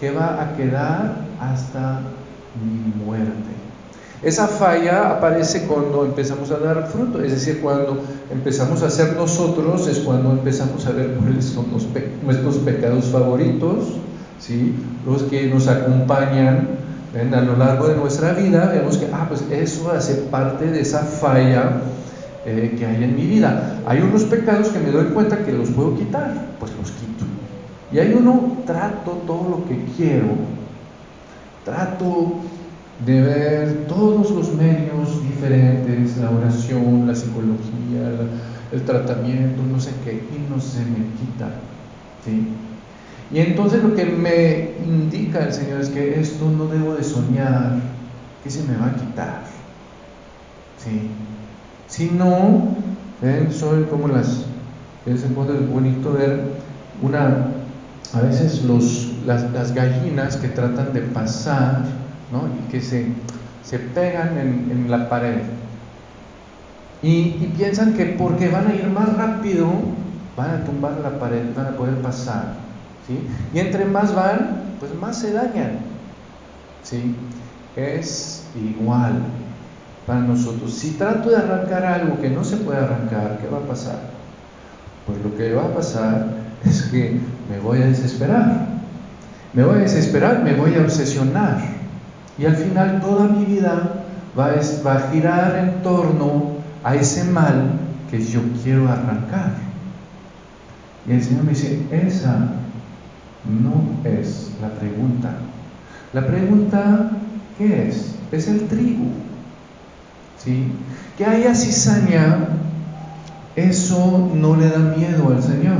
que 0.00 0.10
va 0.10 0.42
a 0.42 0.56
quedar 0.56 1.14
hasta 1.40 2.00
mi 2.60 3.04
muerte. 3.04 3.52
Esa 4.22 4.46
falla 4.46 5.10
aparece 5.10 5.66
cuando 5.66 6.04
empezamos 6.04 6.50
a 6.50 6.58
dar 6.58 6.88
fruto, 6.88 7.22
es 7.22 7.32
decir, 7.32 7.60
cuando 7.60 8.02
empezamos 8.32 8.82
a 8.82 8.90
ser 8.90 9.14
nosotros, 9.16 9.86
es 9.86 9.98
cuando 9.98 10.30
empezamos 10.30 10.86
a 10.86 10.92
ver 10.92 11.14
cuáles 11.14 11.44
son 11.44 11.66
nuestros 11.70 12.56
pecados 12.56 13.06
favoritos, 13.06 13.94
¿sí? 14.38 14.74
los 15.06 15.22
que 15.24 15.46
nos 15.46 15.68
acompañan 15.68 16.82
a 17.14 17.40
lo 17.42 17.56
largo 17.56 17.88
de 17.88 17.96
nuestra 17.96 18.32
vida, 18.32 18.70
vemos 18.72 18.96
que, 18.96 19.06
ah, 19.12 19.26
pues 19.28 19.44
eso 19.50 19.92
hace 19.92 20.14
parte 20.14 20.66
de 20.66 20.80
esa 20.80 21.00
falla 21.00 21.82
eh, 22.46 22.74
que 22.78 22.86
hay 22.86 23.04
en 23.04 23.14
mi 23.14 23.26
vida. 23.26 23.78
Hay 23.86 24.00
unos 24.00 24.24
pecados 24.24 24.68
que 24.68 24.78
me 24.78 24.90
doy 24.90 25.06
cuenta 25.06 25.44
que 25.44 25.52
los 25.52 25.68
puedo 25.70 25.96
quitar, 25.96 26.32
pues 26.58 26.72
los 26.80 26.90
quito. 26.90 27.24
Y 27.92 27.98
hay 27.98 28.14
uno, 28.14 28.56
trato 28.66 29.22
todo 29.26 29.50
lo 29.50 29.64
que 29.68 29.84
quiero, 29.96 30.28
trato 31.64 32.36
de 33.04 33.20
ver 33.20 33.86
todos 33.88 34.30
los 34.30 34.54
medios 34.54 35.22
diferentes, 35.22 36.16
la 36.18 36.30
oración, 36.30 37.06
la 37.06 37.14
psicología, 37.14 38.28
el 38.70 38.82
tratamiento, 38.82 39.62
no 39.70 39.80
sé 39.80 39.90
qué, 40.04 40.12
y 40.12 40.50
no 40.52 40.60
se 40.60 40.80
me 40.80 41.04
quita. 41.18 41.48
¿sí? 42.24 42.48
Y 43.32 43.40
entonces 43.40 43.82
lo 43.82 43.94
que 43.94 44.04
me 44.04 44.72
indica 44.86 45.44
el 45.44 45.52
Señor 45.52 45.80
es 45.80 45.88
que 45.88 46.20
esto 46.20 46.48
no 46.48 46.66
debo 46.66 46.94
de 46.94 47.02
soñar 47.02 47.80
que 48.44 48.50
se 48.50 48.62
me 48.64 48.76
va 48.76 48.86
a 48.86 48.94
quitar. 48.94 49.42
¿sí? 50.78 51.10
Si 51.88 52.10
no, 52.10 52.76
soy 53.50 53.84
como 53.84 54.08
las, 54.08 54.44
es 55.06 55.34
bonito 55.34 56.12
ver 56.12 56.40
una, 57.02 57.48
a 58.14 58.20
veces 58.20 58.62
los, 58.62 59.12
las 59.26 59.74
gallinas 59.74 60.36
que 60.36 60.48
tratan 60.48 60.92
de 60.92 61.00
pasar 61.00 62.01
y 62.40 62.70
que 62.70 62.80
se, 62.80 63.06
se 63.62 63.78
pegan 63.78 64.38
en, 64.38 64.90
la 64.90 65.08
pared. 65.08 65.42
Y, 67.02 67.52
piensan 67.56 67.94
que 67.94 68.06
porque 68.06 68.48
van 68.48 68.68
a 68.68 68.74
ir 68.74 68.86
más 68.88 69.16
rápido, 69.16 69.68
van 70.36 70.50
a 70.50 70.64
tumbar 70.64 70.98
la 71.02 71.18
pared, 71.18 71.42
van 71.54 71.66
a 71.66 71.76
poder 71.76 71.96
pasar. 71.96 72.54
¿sí? 73.06 73.18
Y 73.52 73.58
entre 73.58 73.84
más 73.84 74.14
van, 74.14 74.62
pues 74.80 74.94
más 74.94 75.18
se 75.18 75.32
dañan. 75.32 75.78
¿sí? 76.82 77.14
Es 77.76 78.44
igual 78.56 79.14
para 80.06 80.20
nosotros. 80.20 80.72
Si 80.72 80.92
trato 80.92 81.30
de 81.30 81.36
arrancar 81.36 81.84
algo 81.84 82.20
que 82.20 82.30
no 82.30 82.44
se 82.44 82.56
puede 82.58 82.78
arrancar, 82.78 83.38
¿qué 83.40 83.48
va 83.48 83.58
a 83.58 83.66
pasar? 83.68 84.00
Pues 85.06 85.18
lo 85.22 85.36
que 85.36 85.52
va 85.52 85.64
a 85.64 85.74
pasar 85.74 86.28
es 86.64 86.82
que 86.84 87.20
me 87.50 87.58
voy 87.60 87.82
a 87.82 87.86
desesperar. 87.86 88.72
Me 89.52 89.64
voy 89.64 89.76
a 89.76 89.82
desesperar, 89.82 90.42
me 90.42 90.54
voy 90.54 90.74
a 90.76 90.80
obsesionar. 90.80 91.81
Y 92.42 92.46
al 92.46 92.56
final 92.56 93.00
toda 93.00 93.28
mi 93.28 93.44
vida 93.44 94.02
va 94.36 94.46
a, 94.46 95.10
girar 95.12 95.56
en 95.58 95.82
torno 95.84 96.54
a 96.82 96.96
ese 96.96 97.22
mal 97.30 97.70
que 98.10 98.20
yo 98.20 98.40
quiero 98.64 98.88
arrancar. 98.88 99.52
Y 101.06 101.12
el 101.12 101.22
Señor 101.22 101.44
me 101.44 101.50
dice, 101.50 101.86
esa 101.92 102.48
no 103.44 104.10
es 104.10 104.50
la 104.60 104.70
pregunta. 104.70 105.34
La 106.12 106.26
pregunta, 106.26 107.12
¿qué 107.58 107.88
es? 107.88 108.16
Es 108.32 108.48
el 108.48 108.66
trigo. 108.66 109.04
¿Sí? 110.42 110.72
Que 111.16 111.24
haya 111.24 111.54
cizaña, 111.54 112.38
eso 113.54 114.32
no 114.34 114.56
le 114.56 114.68
da 114.68 114.78
miedo 114.78 115.28
al 115.28 115.40
Señor. 115.40 115.78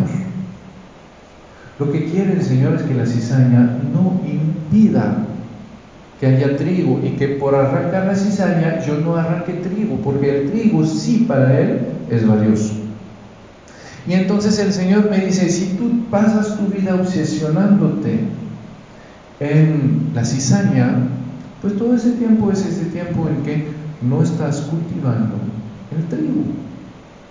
Lo 1.81 1.91
que 1.91 2.05
quiere 2.05 2.35
el 2.35 2.45
Señor 2.45 2.77
es 2.77 2.83
que 2.83 2.95
la 2.95 3.07
cizaña 3.07 3.79
no 3.93 4.21
impida 4.25 5.27
que 6.23 6.29
haya 6.29 6.57
trigo 6.57 7.01
y 7.03 7.17
que 7.17 7.27
por 7.31 7.57
arrancar 7.57 8.07
la 8.07 8.15
cizaña 8.15 8.79
yo 8.87 8.97
no 8.99 9.17
arranque 9.17 9.55
trigo, 9.55 9.97
porque 9.97 10.43
el 10.43 10.53
trigo 10.53 10.87
sí 10.87 11.25
para 11.27 11.59
él 11.59 11.81
es 12.09 12.25
valioso. 12.25 12.75
Y 14.07 14.13
entonces 14.13 14.57
el 14.61 14.73
Señor 14.73 15.11
me 15.11 15.19
dice, 15.19 15.49
si 15.49 15.75
tú 15.77 16.05
pasas 16.13 16.57
tu 16.57 16.67
vida 16.67 16.95
obsesionándote 16.95 18.21
en 19.41 20.11
la 20.15 20.25
cizaña, 20.25 21.09
pues 21.61 21.77
todo 21.77 21.97
ese 21.97 22.13
tiempo 22.13 22.53
es 22.53 22.67
ese 22.67 22.85
tiempo 22.85 23.29
en 23.29 23.43
que 23.43 23.67
no 24.01 24.23
estás 24.23 24.61
cultivando 24.61 25.35
el 25.91 26.05
trigo. 26.07 26.45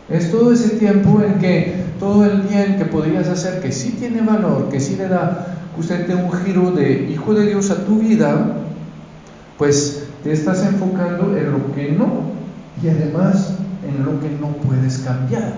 Es 0.10 0.32
todo 0.32 0.52
ese 0.52 0.76
tiempo 0.76 1.22
en 1.26 1.40
que 1.40 1.76
todo 1.98 2.26
el 2.26 2.42
bien 2.42 2.76
que 2.78 2.84
podrías 2.84 3.30
hacer, 3.30 3.62
que 3.62 3.72
sí 3.72 3.96
tiene 3.98 4.20
valor, 4.20 4.68
que 4.68 4.82
sí 4.82 4.98
le 4.98 5.08
da 5.08 5.60
justamente 5.78 6.14
un 6.14 6.30
giro 6.30 6.72
de 6.72 7.10
hijo 7.10 7.34
de 7.34 7.48
Dios 7.48 7.72
a 7.72 7.86
tu 7.86 8.00
vida, 8.00 8.58
pues 9.62 10.08
te 10.24 10.32
estás 10.32 10.66
enfocando 10.66 11.38
en 11.38 11.52
lo 11.52 11.72
que 11.76 11.92
no 11.92 12.32
y 12.82 12.90
además 12.90 13.60
en 13.88 14.04
lo 14.04 14.20
que 14.20 14.28
no 14.32 14.48
puedes 14.54 14.98
cambiar. 14.98 15.54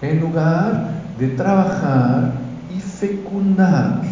En 0.00 0.20
lugar 0.20 0.90
de 1.18 1.26
trabajar 1.30 2.34
y 2.72 2.78
fecundar 2.78 4.02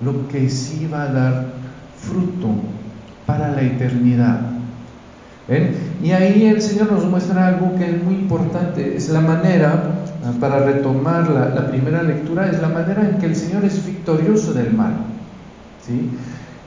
lo 0.00 0.28
que 0.28 0.48
sí 0.48 0.88
va 0.94 1.02
a 1.02 1.12
dar 1.12 1.46
fruto 1.98 2.50
para 3.26 3.50
la 3.50 3.62
eternidad. 3.62 4.42
Y 6.04 6.12
ahí 6.12 6.46
el 6.46 6.62
Señor 6.62 6.92
nos 6.92 7.04
muestra 7.06 7.48
algo 7.48 7.74
que 7.74 7.84
es 7.84 8.04
muy 8.04 8.14
importante, 8.14 8.96
es 8.96 9.08
la 9.08 9.22
manera, 9.22 9.86
ah, 10.24 10.32
para 10.38 10.60
retomar 10.60 11.28
la, 11.28 11.68
primera 11.68 12.04
lectura, 12.04 12.48
es 12.48 12.62
la 12.62 12.68
manera 12.68 13.08
en 13.08 13.18
que 13.18 13.26
el 13.26 13.34
Señor 13.34 13.64
es 13.64 13.84
victorioso 13.84 14.52
del 14.52 14.72
mal. 14.72 14.92
¿sí? 15.84 16.10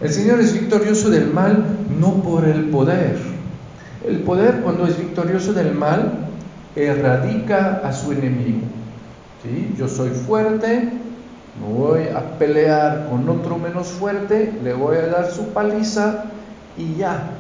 El 0.02 0.10
Señor 0.10 0.42
es 0.42 0.54
victorioso 0.54 1.10
del 1.10 1.32
mal 1.32 1.66
no 2.00 2.16
por 2.16 2.46
el 2.46 2.66
poder. 2.66 3.18
El 4.06 4.20
poder 4.20 4.62
cuando 4.62 4.86
es 4.86 4.98
victorioso 4.98 5.54
del 5.54 5.74
mal 5.74 6.28
erradica 6.75 7.82
a 7.84 7.94
su 7.94 8.12
enemigo. 8.12 8.60
¿sí? 9.42 9.74
Yo 9.78 9.88
soy 9.88 10.10
fuerte, 10.10 10.92
no 11.62 11.68
voy 11.68 12.04
a 12.10 12.38
pelear 12.38 13.08
con 13.10 13.28
otro 13.30 13.58
menos 13.58 13.88
fuerte, 13.88 14.54
le 14.64 14.74
voy 14.74 14.98
a 14.98 15.08
dar 15.08 15.32
su 15.32 15.54
paliza 15.54 16.25
y 16.78 16.96
ya, 16.96 17.32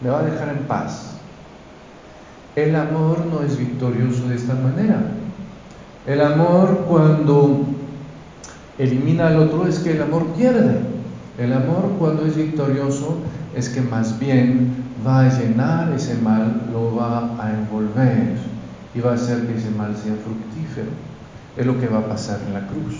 me 0.00 0.08
va 0.08 0.20
a 0.20 0.24
dejar 0.24 0.48
en 0.48 0.64
paz. 0.64 1.10
El 2.56 2.74
amor 2.74 3.26
no 3.26 3.42
es 3.42 3.58
victorioso 3.58 4.28
de 4.28 4.36
esta 4.36 4.54
manera. 4.54 5.02
El 6.06 6.20
amor 6.20 6.86
cuando 6.88 7.60
elimina 8.78 9.28
al 9.28 9.38
otro 9.38 9.66
es 9.66 9.78
que 9.78 9.92
el 9.92 10.02
amor 10.02 10.26
pierde. 10.36 10.91
El 11.38 11.52
amor 11.52 11.92
cuando 11.98 12.26
es 12.26 12.36
victorioso 12.36 13.16
es 13.56 13.68
que 13.70 13.80
más 13.80 14.18
bien 14.18 14.74
va 15.06 15.26
a 15.26 15.38
llenar 15.38 15.92
ese 15.92 16.14
mal, 16.16 16.62
lo 16.72 16.96
va 16.96 17.34
a 17.42 17.50
envolver 17.50 18.36
y 18.94 19.00
va 19.00 19.12
a 19.12 19.14
hacer 19.14 19.46
que 19.46 19.56
ese 19.56 19.70
mal 19.70 19.96
sea 19.96 20.14
fructífero. 20.14 20.90
Es 21.56 21.66
lo 21.66 21.78
que 21.80 21.88
va 21.88 22.00
a 22.00 22.08
pasar 22.08 22.38
en 22.46 22.54
la 22.54 22.66
cruz. 22.66 22.96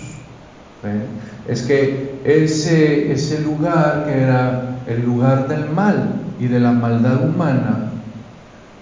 Es 1.47 1.61
que 1.61 2.19
ese, 2.25 3.11
ese 3.11 3.41
lugar 3.41 4.05
que 4.05 4.21
era 4.21 4.79
el 4.85 5.05
lugar 5.05 5.47
del 5.47 5.69
mal 5.69 6.15
y 6.39 6.47
de 6.47 6.59
la 6.59 6.71
maldad 6.71 7.23
humana, 7.23 7.91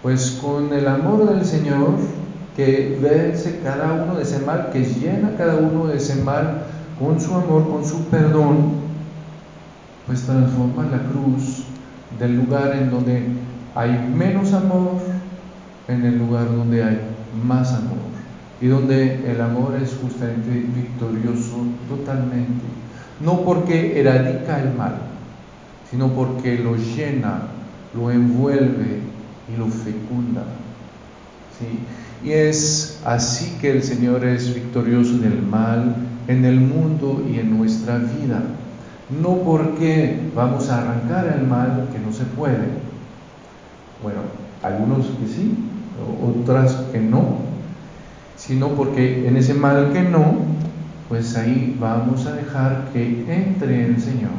pues 0.01 0.39
con 0.41 0.73
el 0.73 0.87
amor 0.87 1.29
del 1.29 1.45
Señor 1.45 1.97
que 2.55 2.97
vence 3.01 3.59
cada 3.63 3.93
uno 3.93 4.15
de 4.15 4.23
ese 4.23 4.39
mal, 4.39 4.71
que 4.73 4.83
llena 4.83 5.35
cada 5.37 5.57
uno 5.57 5.87
de 5.87 5.97
ese 5.97 6.15
mal 6.23 6.63
con 6.99 7.21
su 7.21 7.35
amor, 7.35 7.69
con 7.69 7.85
su 7.85 8.05
perdón, 8.05 8.90
pues 10.07 10.23
transforma 10.23 10.85
la 10.85 11.03
cruz 11.03 11.63
del 12.19 12.37
lugar 12.37 12.75
en 12.75 12.91
donde 12.91 13.23
hay 13.75 14.11
menos 14.15 14.53
amor 14.53 14.99
en 15.87 16.05
el 16.05 16.17
lugar 16.17 16.45
donde 16.45 16.83
hay 16.83 16.99
más 17.45 17.73
amor 17.73 18.11
y 18.61 18.67
donde 18.67 19.29
el 19.29 19.41
amor 19.41 19.75
es 19.81 19.97
justamente 20.01 20.51
victorioso 20.75 21.65
totalmente, 21.89 22.63
no 23.19 23.41
porque 23.41 23.99
eradica 23.99 24.61
el 24.61 24.75
mal, 24.75 24.97
sino 25.89 26.09
porque 26.09 26.59
lo 26.59 26.75
llena, 26.75 27.47
lo 27.95 28.11
envuelve 28.11 28.99
y 29.51 29.57
lo 29.57 29.65
fecunda. 29.67 30.43
¿sí? 31.57 31.79
Y 32.27 32.33
es 32.33 33.01
así 33.03 33.57
que 33.59 33.71
el 33.71 33.81
Señor 33.81 34.23
es 34.23 34.53
victorioso 34.53 35.17
del 35.17 35.41
mal 35.41 35.95
en 36.27 36.45
el 36.45 36.59
mundo 36.59 37.25
y 37.27 37.39
en 37.39 37.57
nuestra 37.57 37.97
vida. 37.97 38.43
No 39.19 39.37
porque 39.37 40.31
vamos 40.35 40.69
a 40.69 40.79
arrancar 40.79 41.35
el 41.37 41.47
mal 41.47 41.89
que 41.91 41.99
no 41.99 42.13
se 42.13 42.23
puede. 42.23 42.69
Bueno, 44.01 44.21
algunos 44.63 45.07
que 45.07 45.27
sí, 45.27 45.57
otras 46.23 46.73
que 46.91 46.99
no, 46.99 47.39
sino 48.37 48.69
porque 48.69 49.27
en 49.27 49.35
ese 49.37 49.53
mal 49.53 49.91
que 49.91 50.01
no, 50.01 50.35
pues 51.09 51.35
ahí 51.35 51.75
vamos 51.79 52.25
a 52.25 52.33
dejar 52.33 52.89
que 52.93 53.25
entre 53.27 53.85
el 53.85 54.01
Señor 54.01 54.31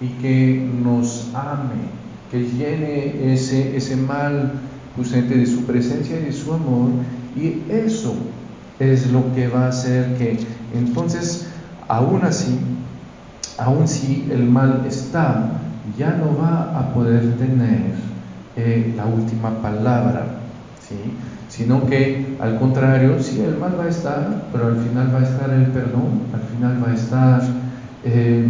y 0.00 0.08
que 0.20 0.68
nos 0.82 1.30
ame, 1.34 1.88
que 2.30 2.44
llene 2.44 3.32
ese, 3.32 3.76
ese 3.76 3.96
mal 3.96 4.52
justamente 4.96 5.36
de 5.36 5.46
su 5.46 5.64
presencia 5.64 6.18
y 6.20 6.24
de 6.24 6.32
su 6.32 6.52
amor, 6.52 6.90
y 7.34 7.62
eso 7.70 8.14
es 8.78 9.10
lo 9.10 9.34
que 9.34 9.48
va 9.48 9.66
a 9.66 9.68
hacer 9.68 10.16
que 10.18 10.38
entonces, 10.74 11.48
aún 11.88 12.22
así, 12.24 12.58
aún 13.58 13.86
si 13.88 14.28
el 14.30 14.44
mal 14.44 14.84
está, 14.86 15.60
ya 15.98 16.12
no 16.12 16.36
va 16.40 16.78
a 16.78 16.94
poder 16.94 17.36
tener 17.36 17.94
eh, 18.56 18.94
la 18.96 19.06
última 19.06 19.50
palabra, 19.60 20.26
¿sí? 20.86 20.96
sino 21.48 21.86
que 21.86 22.36
al 22.40 22.58
contrario, 22.58 23.22
sí, 23.22 23.40
el 23.40 23.58
mal 23.58 23.78
va 23.78 23.84
a 23.84 23.88
estar, 23.88 24.44
pero 24.52 24.68
al 24.68 24.76
final 24.76 25.14
va 25.14 25.20
a 25.20 25.22
estar 25.22 25.50
el 25.50 25.66
perdón, 25.66 26.22
al 26.32 26.40
final 26.40 26.82
va 26.82 26.90
a 26.90 26.94
estar 26.94 27.42
eh, 28.04 28.48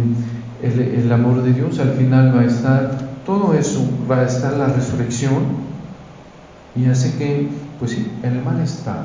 el, 0.61 1.11
amor 1.11 1.43
de 1.43 1.53
Dios, 1.53 1.79
al 1.79 1.91
final 1.91 2.33
va 2.35 2.41
a 2.41 2.45
estar 2.45 2.91
todo 3.25 3.53
eso, 3.53 3.85
va 4.09 4.19
a 4.19 4.25
estar 4.25 4.53
la 4.53 4.67
resurrección 4.67 5.63
y 6.75 6.85
hace 6.85 7.17
que, 7.17 7.49
pues 7.79 7.91
sí, 7.91 8.11
el 8.23 8.41
mal 8.41 8.61
está, 8.61 9.03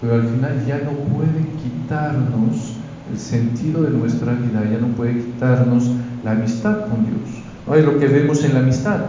pero 0.00 0.14
al 0.14 0.28
final 0.28 0.64
ya 0.66 0.78
no 0.78 0.92
puede 1.14 1.46
quitarnos 1.62 2.75
el 3.12 3.18
sentido 3.18 3.82
de 3.82 3.90
nuestra 3.90 4.32
vida, 4.34 4.64
ya 4.70 4.78
no 4.78 4.88
puede 4.88 5.14
quitarnos 5.14 5.90
la 6.24 6.32
amistad 6.32 6.86
con 6.88 7.04
Dios. 7.04 7.42
¿No? 7.66 7.74
Es 7.74 7.84
lo 7.84 7.98
que 7.98 8.06
vemos 8.06 8.44
en 8.44 8.54
la 8.54 8.60
amistad. 8.60 9.00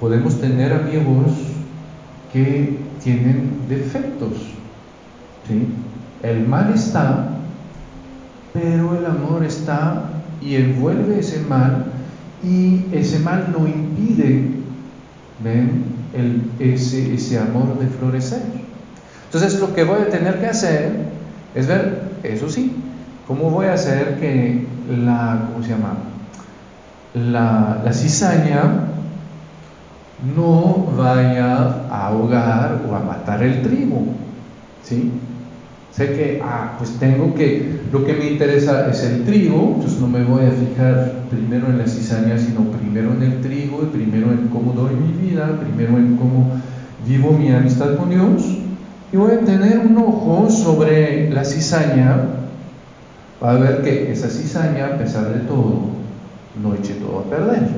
Podemos 0.00 0.40
tener 0.40 0.72
amigos 0.72 1.32
que 2.32 2.78
tienen 3.02 3.60
defectos. 3.68 4.32
¿sí? 5.48 5.68
El 6.22 6.46
mal 6.46 6.72
está, 6.74 7.30
pero 8.52 8.98
el 8.98 9.06
amor 9.06 9.44
está 9.44 10.10
y 10.40 10.56
envuelve 10.56 11.20
ese 11.20 11.40
mal 11.40 11.86
y 12.42 12.84
ese 12.92 13.18
mal 13.20 13.54
no 13.56 13.66
impide 13.66 14.56
¿ven? 15.42 15.84
El, 16.14 16.42
ese, 16.58 17.14
ese 17.14 17.38
amor 17.38 17.78
de 17.78 17.86
florecer. 17.86 18.42
Entonces 19.26 19.60
lo 19.60 19.74
que 19.74 19.84
voy 19.84 20.00
a 20.00 20.08
tener 20.08 20.40
que 20.40 20.46
hacer 20.46 20.92
es 21.54 21.66
ver, 21.66 22.02
eso 22.22 22.48
sí, 22.48 22.74
cómo 23.26 23.50
voy 23.50 23.66
a 23.66 23.74
hacer 23.74 24.18
que 24.20 24.66
la, 24.88 25.48
¿cómo 25.52 25.64
se 25.64 25.70
llama? 25.70 25.94
La, 27.14 27.82
la 27.84 27.92
cizaña 27.92 28.86
no 30.36 30.86
vaya 30.96 31.86
a 31.90 32.08
ahogar 32.08 32.82
o 32.88 32.94
a 32.94 33.00
matar 33.00 33.42
el 33.42 33.62
trigo. 33.62 34.02
¿Sí? 34.82 35.12
Sé 35.96 36.12
que, 36.12 36.40
ah, 36.44 36.74
pues 36.78 36.90
tengo 36.98 37.34
que, 37.34 37.80
lo 37.90 38.04
que 38.04 38.12
me 38.12 38.30
interesa 38.30 38.90
es 38.90 39.02
el 39.02 39.24
trigo, 39.24 39.72
entonces 39.76 39.98
no 39.98 40.08
me 40.08 40.24
voy 40.24 40.44
a 40.44 40.50
fijar 40.50 41.22
primero 41.30 41.68
en 41.68 41.78
la 41.78 41.86
cizaña, 41.86 42.36
sino 42.36 42.64
primero 42.64 43.12
en 43.14 43.22
el 43.22 43.40
trigo, 43.40 43.82
y 43.82 43.86
primero 43.86 44.30
en 44.30 44.48
cómo 44.48 44.72
doy 44.72 44.94
mi 44.94 45.26
vida, 45.26 45.58
primero 45.58 45.96
en 45.96 46.16
cómo 46.16 46.50
vivo 47.06 47.32
mi 47.32 47.50
amistad 47.50 47.96
con 47.96 48.10
Dios, 48.10 48.42
y 49.10 49.16
voy 49.16 49.32
a 49.32 49.40
tener 49.40 49.78
un 49.78 49.96
ojo 49.96 50.50
sobre 50.50 51.30
la 51.30 51.46
cizaña 51.46 52.35
para 53.40 53.58
ver 53.58 53.82
que 53.82 54.12
esa 54.12 54.28
cizaña, 54.28 54.86
a 54.86 54.98
pesar 54.98 55.32
de 55.32 55.40
todo, 55.40 55.80
no 56.62 56.74
eche 56.74 56.94
todo 56.94 57.20
a 57.20 57.24
perder. 57.24 57.68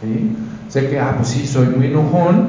¿Sí? 0.00 0.36
Sé 0.68 0.88
que, 0.88 0.98
ah, 0.98 1.14
pues 1.16 1.28
sí, 1.28 1.46
soy 1.46 1.68
muy 1.68 1.86
enojón, 1.86 2.46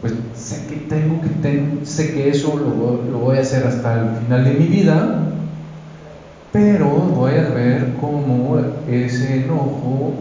pues 0.00 0.14
sé 0.34 0.66
que 0.66 0.76
tengo 0.76 1.20
que, 1.20 1.84
sé 1.84 2.14
que 2.14 2.30
eso 2.30 2.56
lo, 2.56 3.10
lo, 3.10 3.18
voy 3.18 3.38
a 3.38 3.40
hacer 3.40 3.66
hasta 3.66 4.00
el 4.00 4.16
final 4.24 4.44
de 4.44 4.52
mi 4.52 4.66
vida, 4.66 5.22
pero 6.52 6.88
voy 6.88 7.34
a 7.34 7.48
ver 7.48 7.94
cómo 8.00 8.58
ese 8.88 9.44
enojo 9.44 10.14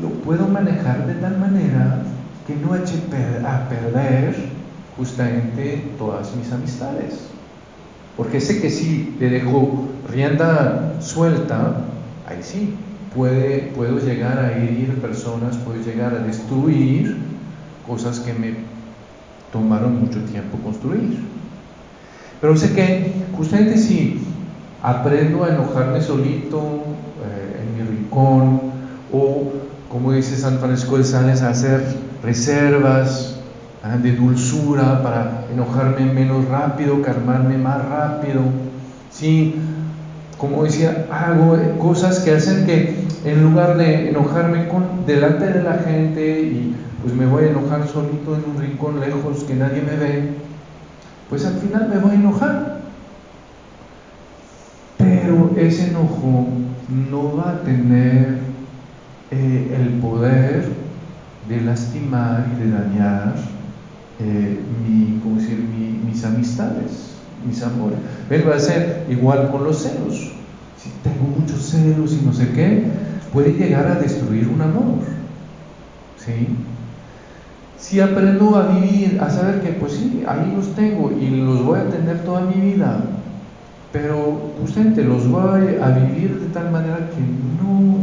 lo 0.00 0.08
puedo 0.24 0.48
manejar 0.48 1.06
de 1.06 1.14
tal 1.14 1.38
manera 1.38 2.02
que 2.46 2.56
no 2.56 2.74
eche 2.74 2.96
a 3.44 3.68
perder 3.68 4.34
justamente 4.96 5.84
todas 5.98 6.34
mis 6.34 6.50
amistades. 6.50 7.26
Porque 8.16 8.40
sé 8.40 8.60
que 8.60 8.70
si 8.70 9.16
le 9.20 9.30
dejo 9.30 9.89
rienda 10.10 10.96
suelta, 11.00 11.76
ahí 12.28 12.42
sí, 12.42 12.74
puedo 13.14 13.98
llegar 13.98 14.38
a 14.38 14.56
herir 14.56 15.00
personas, 15.00 15.56
puedo 15.56 15.82
llegar 15.82 16.14
a 16.14 16.18
destruir 16.20 17.16
cosas 17.86 18.20
que 18.20 18.32
me 18.32 18.54
tomaron 19.52 20.00
mucho 20.00 20.20
tiempo 20.24 20.58
construir. 20.58 21.18
Pero 22.40 22.56
sé 22.56 22.72
que 22.72 23.12
justamente 23.36 23.76
si 23.76 24.20
aprendo 24.82 25.44
a 25.44 25.48
enojarme 25.48 26.00
solito 26.00 26.58
eh, 26.58 27.62
en 27.62 27.76
mi 27.76 27.98
rincón 27.98 28.60
o, 29.12 29.52
como 29.90 30.12
dice 30.12 30.36
San 30.36 30.58
Francisco 30.58 30.96
de 30.96 31.04
Sales, 31.04 31.42
a 31.42 31.50
hacer 31.50 31.84
reservas 32.22 33.40
ah, 33.82 33.96
de 33.96 34.12
dulzura 34.12 35.02
para 35.02 35.44
enojarme 35.52 36.12
menos 36.12 36.46
rápido, 36.46 37.02
calmarme 37.02 37.58
más 37.58 37.84
rápido, 37.86 38.42
si 39.10 39.54
como 40.40 40.64
decía, 40.64 41.06
hago 41.12 41.58
cosas 41.78 42.20
que 42.20 42.32
hacen 42.32 42.64
que 42.64 42.94
en 43.26 43.42
lugar 43.44 43.76
de 43.76 44.08
enojarme 44.08 44.68
con, 44.68 45.04
delante 45.06 45.46
de 45.46 45.62
la 45.62 45.74
gente 45.74 46.40
y 46.40 46.74
pues 47.02 47.14
me 47.14 47.26
voy 47.26 47.44
a 47.44 47.50
enojar 47.50 47.86
solito 47.86 48.34
en 48.34 48.50
un 48.50 48.58
rincón 48.58 49.00
lejos 49.00 49.44
que 49.44 49.54
nadie 49.54 49.82
me 49.82 49.96
ve, 49.96 50.30
pues 51.28 51.44
al 51.44 51.54
final 51.54 51.88
me 51.88 51.98
voy 51.98 52.12
a 52.12 52.14
enojar. 52.14 52.80
Pero 54.96 55.52
ese 55.56 55.88
enojo 55.88 56.48
no 57.10 57.36
va 57.36 57.52
a 57.52 57.60
tener 57.62 58.38
eh, 59.30 59.78
el 59.78 60.00
poder 60.00 60.68
de 61.48 61.60
lastimar 61.60 62.46
y 62.54 62.64
de 62.64 62.70
dañar 62.70 63.34
eh, 64.20 64.58
mi, 64.86 65.20
decir? 65.36 65.58
mis 66.04 66.24
amistades, 66.24 67.09
mis 67.46 67.62
amores. 67.62 67.98
Él 68.28 68.48
va 68.48 68.56
a 68.56 68.60
ser 68.60 69.06
igual 69.08 69.50
con 69.50 69.64
los 69.64 69.82
celos. 69.82 70.32
Si 70.76 70.90
tengo 71.02 71.26
muchos 71.38 71.60
celos 71.62 72.12
y 72.12 72.24
no 72.24 72.32
sé 72.32 72.50
qué, 72.52 72.84
puede 73.32 73.52
llegar 73.52 73.86
a 73.86 73.94
destruir 73.96 74.48
un 74.48 74.60
amor. 74.60 74.98
¿Sí? 76.18 76.48
Si 77.78 77.98
aprendo 77.98 78.56
a 78.56 78.68
vivir, 78.68 79.18
a 79.20 79.30
saber 79.30 79.62
que 79.62 79.72
pues 79.72 79.92
sí, 79.92 80.22
ahí 80.26 80.52
los 80.54 80.74
tengo 80.74 81.10
y 81.12 81.30
los 81.30 81.64
voy 81.64 81.80
a 81.80 81.88
tener 81.88 82.24
toda 82.24 82.42
mi 82.42 82.60
vida, 82.60 83.00
pero 83.90 84.52
justamente 84.60 85.02
los 85.02 85.26
voy 85.28 85.76
a 85.82 85.88
vivir 85.90 86.40
de 86.40 86.46
tal 86.48 86.70
manera 86.70 86.98
que 86.98 87.20
no 87.62 88.00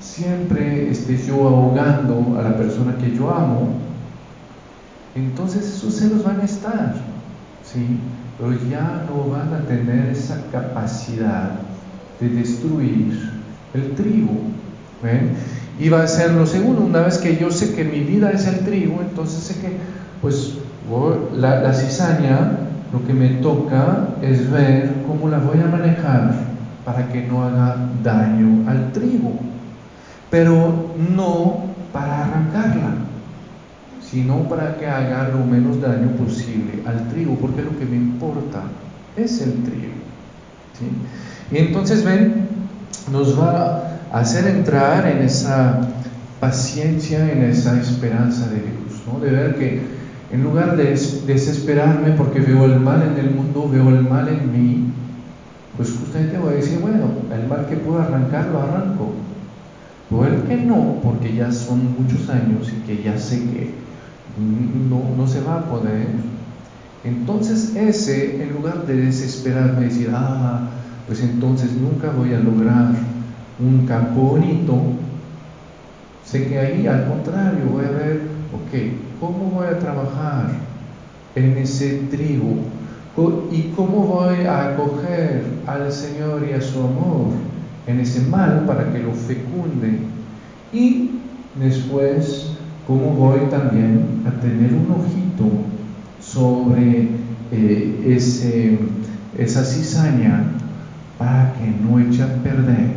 siempre 0.00 0.90
esté 0.90 1.18
yo 1.18 1.46
ahogando 1.46 2.38
a 2.38 2.42
la 2.42 2.56
persona 2.56 2.96
que 2.96 3.14
yo 3.14 3.30
amo, 3.30 3.68
entonces 5.14 5.64
esos 5.64 5.94
celos 5.94 6.24
van 6.24 6.40
a 6.40 6.44
estar, 6.44 6.94
¿sí? 7.62 7.98
Pero 8.40 8.52
ya 8.70 9.04
no 9.08 9.30
van 9.30 9.52
a 9.52 9.66
tener 9.66 10.08
esa 10.10 10.40
capacidad 10.50 11.50
de 12.18 12.28
destruir 12.28 13.30
el 13.74 13.94
trigo. 13.94 14.32
¿ven? 15.02 15.32
Y 15.78 15.88
va 15.88 16.02
a 16.02 16.06
ser 16.06 16.32
lo 16.32 16.46
segundo, 16.46 16.82
una 16.82 17.00
vez 17.00 17.18
que 17.18 17.36
yo 17.36 17.50
sé 17.50 17.74
que 17.74 17.84
mi 17.84 18.00
vida 18.00 18.30
es 18.30 18.46
el 18.46 18.60
trigo, 18.60 19.00
entonces 19.00 19.44
sé 19.44 19.60
que 19.60 19.76
pues 20.20 20.58
la, 21.36 21.60
la 21.60 21.72
cizaña 21.72 22.58
lo 22.92 23.06
que 23.06 23.14
me 23.14 23.28
toca 23.40 24.08
es 24.20 24.50
ver 24.50 24.92
cómo 25.06 25.28
la 25.28 25.38
voy 25.38 25.58
a 25.60 25.66
manejar 25.66 26.34
para 26.84 27.08
que 27.08 27.26
no 27.26 27.44
haga 27.44 27.76
daño 28.02 28.68
al 28.68 28.92
trigo, 28.92 29.32
pero 30.30 30.92
no 31.14 31.64
para 31.92 32.24
arrancarla, 32.24 32.94
sino 34.10 34.48
para 34.48 34.76
que 34.76 34.86
haga 34.86 35.28
lo 35.28 35.44
menos 35.44 35.80
daño 35.80 36.10
posible 36.16 36.82
al 36.84 37.08
trigo, 37.08 37.36
porque 37.36 37.62
lo 37.62 37.78
que 37.78 37.84
me 37.84 37.96
importa 37.96 38.62
es 39.16 39.40
el 39.42 39.62
trigo. 39.62 39.92
Y 41.52 41.58
entonces 41.58 42.04
ven, 42.04 42.48
nos 43.12 43.38
va 43.38 43.98
a 44.12 44.20
hacer 44.20 44.46
entrar 44.46 45.06
en 45.06 45.18
esa 45.18 45.80
paciencia, 46.40 47.30
en 47.30 47.44
esa 47.44 47.78
esperanza 47.80 48.48
de 48.48 48.56
Dios, 48.56 49.02
¿no? 49.06 49.20
de 49.20 49.30
ver 49.30 49.56
que 49.56 50.00
en 50.32 50.42
lugar 50.42 50.76
de 50.76 50.84
desesperarme 51.26 52.12
porque 52.12 52.40
veo 52.40 52.64
el 52.64 52.80
mal 52.80 53.02
en 53.02 53.24
el 53.24 53.34
mundo, 53.34 53.68
veo 53.70 53.88
el 53.90 54.02
mal 54.02 54.28
en 54.28 54.52
mí, 54.52 54.84
pues 55.76 55.90
justamente 55.90 56.38
voy 56.38 56.54
a 56.54 56.56
decir, 56.56 56.78
bueno, 56.80 57.06
el 57.32 57.48
mal 57.48 57.66
que 57.66 57.76
puedo 57.76 58.00
arrancar 58.00 58.46
lo 58.46 58.60
arranco. 58.62 59.12
O 60.10 60.24
el 60.24 60.42
que 60.42 60.56
no, 60.56 60.96
porque 61.02 61.34
ya 61.34 61.52
son 61.52 61.94
muchos 61.98 62.28
años 62.28 62.68
y 62.68 62.86
que 62.86 63.02
ya 63.02 63.16
sé 63.16 63.38
que 63.44 63.79
no, 64.38 65.16
no 65.16 65.26
se 65.26 65.40
va 65.42 65.56
a 65.56 65.64
poder. 65.64 66.08
Entonces 67.04 67.74
ese, 67.76 68.42
en 68.42 68.52
lugar 68.52 68.86
de 68.86 68.96
desesperarme 68.96 69.86
y 69.86 69.88
decir, 69.88 70.10
ah, 70.12 70.68
pues 71.06 71.22
entonces 71.22 71.72
nunca 71.72 72.10
voy 72.10 72.34
a 72.34 72.40
lograr 72.40 72.92
un 73.58 73.86
campo 73.86 74.20
bonito, 74.20 74.74
sé 76.24 76.46
que 76.46 76.58
ahí 76.58 76.86
al 76.86 77.08
contrario 77.08 77.64
voy 77.70 77.84
a 77.84 77.90
ver, 77.90 78.22
ok, 78.52 79.10
¿Cómo 79.20 79.50
voy 79.50 79.66
a 79.66 79.78
trabajar 79.78 80.50
en 81.34 81.58
ese 81.58 82.04
trigo? 82.10 82.56
¿Y 83.52 83.64
cómo 83.76 84.06
voy 84.06 84.46
a 84.46 84.70
acoger 84.70 85.44
al 85.66 85.92
Señor 85.92 86.46
y 86.48 86.54
a 86.54 86.60
su 86.62 86.78
amor 86.78 87.34
en 87.86 88.00
ese 88.00 88.22
mal 88.22 88.64
para 88.66 88.90
que 88.90 89.00
lo 89.00 89.12
fecunde? 89.12 89.98
Y 90.72 91.10
después, 91.54 92.52
¿cómo 92.90 93.12
voy 93.12 93.38
también 93.50 94.24
a 94.26 94.40
tener 94.40 94.72
un 94.72 94.90
ojito 94.90 95.48
sobre 96.20 97.08
eh, 97.52 98.04
ese, 98.04 98.80
esa 99.38 99.62
cizaña 99.62 100.42
para 101.16 101.52
que 101.52 101.70
no 101.70 102.00
eche 102.00 102.24
a 102.24 102.34
perder 102.42 102.94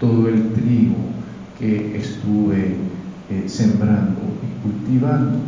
todo 0.00 0.28
el 0.28 0.54
trigo 0.54 0.96
que 1.58 1.98
estuve 1.98 2.76
eh, 3.28 3.44
sembrando 3.46 4.18
y 4.42 4.62
cultivando. 4.62 5.40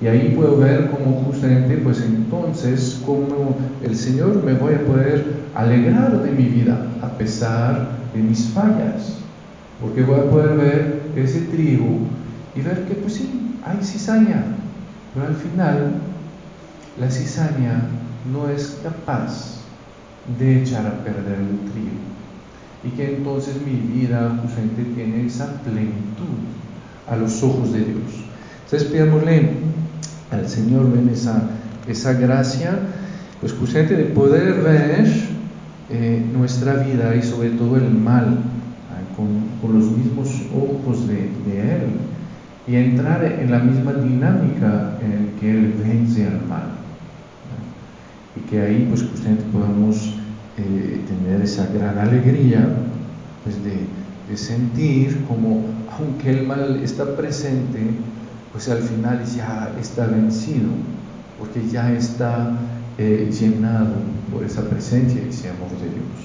Y 0.00 0.06
ahí 0.06 0.32
puedo 0.34 0.56
ver 0.56 0.90
cómo 0.90 1.24
justamente, 1.26 1.76
pues 1.76 2.02
entonces, 2.02 3.02
cómo 3.04 3.58
el 3.82 3.94
Señor 3.96 4.42
me 4.42 4.54
voy 4.54 4.76
a 4.76 4.86
poder 4.86 5.44
alegrar 5.54 6.22
de 6.22 6.30
mi 6.30 6.44
vida 6.44 6.86
a 7.02 7.08
pesar 7.18 7.98
de 8.14 8.22
mis 8.22 8.46
fallas. 8.46 9.18
Porque 9.78 10.02
voy 10.02 10.20
a 10.20 10.30
poder 10.30 10.56
ver 10.56 11.02
ese 11.16 11.40
trigo 11.42 11.98
y 12.54 12.60
ver 12.60 12.84
que, 12.86 12.94
pues 12.94 13.14
sí, 13.14 13.58
hay 13.64 13.84
cizaña, 13.84 14.44
pero 15.12 15.26
al 15.26 15.34
final 15.34 15.94
la 17.00 17.10
cizaña 17.10 17.82
no 18.32 18.48
es 18.48 18.78
capaz 18.82 19.60
de 20.38 20.62
echar 20.62 20.86
a 20.86 21.04
perder 21.04 21.38
el 21.38 21.70
trigo. 21.70 22.14
Y 22.84 22.90
que 22.90 23.16
entonces 23.16 23.56
mi 23.64 23.76
vida 23.76 24.38
justamente 24.42 24.84
tiene 24.94 25.26
esa 25.26 25.60
plenitud 25.62 26.38
a 27.08 27.16
los 27.16 27.42
ojos 27.42 27.72
de 27.72 27.80
Dios. 27.80 28.24
Entonces 28.64 28.88
pidámosle 28.88 29.50
al 30.30 30.48
Señor 30.48 30.92
ven 30.92 31.08
esa, 31.08 31.42
esa 31.88 32.12
gracia, 32.14 32.78
pues 33.40 33.52
justamente 33.52 33.96
de 33.96 34.04
poder 34.04 34.62
ver 34.62 35.06
eh, 35.90 36.24
nuestra 36.32 36.74
vida 36.74 37.14
y 37.14 37.22
sobre 37.22 37.50
todo 37.50 37.76
el 37.76 37.90
mal 37.90 38.38
con, 39.16 39.44
con, 39.60 39.78
los 39.78 39.90
mismos 39.90 40.28
ojos 40.52 41.06
de, 41.06 41.24
Él 41.24 41.82
y 42.66 42.76
entrar 42.76 43.24
en 43.24 43.50
la 43.50 43.58
misma 43.58 43.92
dinámica 43.92 44.98
en 45.02 45.38
que 45.38 45.50
Él 45.50 45.74
vence 45.84 46.26
al 46.26 46.46
mal. 46.46 46.70
Y 48.36 48.40
que 48.48 48.60
ahí 48.60 48.86
pues 48.88 49.02
justamente 49.02 49.44
podamos 49.52 50.14
eh, 50.56 51.00
tener 51.06 51.42
esa 51.42 51.66
gran 51.66 51.98
alegría 51.98 52.68
pues 53.42 53.56
de, 53.62 53.86
sentir 54.36 55.24
como 55.28 55.64
aunque 55.96 56.30
el 56.30 56.46
mal 56.46 56.80
está 56.82 57.16
presente, 57.16 57.78
pues 58.50 58.68
al 58.68 58.78
final 58.78 59.22
ya 59.24 59.72
está 59.80 60.06
vencido, 60.06 60.70
porque 61.38 61.68
ya 61.68 61.92
está 61.92 62.50
eh, 62.98 63.30
llenado 63.30 63.94
por 64.32 64.42
esa 64.42 64.62
presencia 64.68 65.22
y 65.24 65.28
ese 65.28 65.50
amor 65.50 65.70
de 65.70 65.90
Dios. 65.90 66.23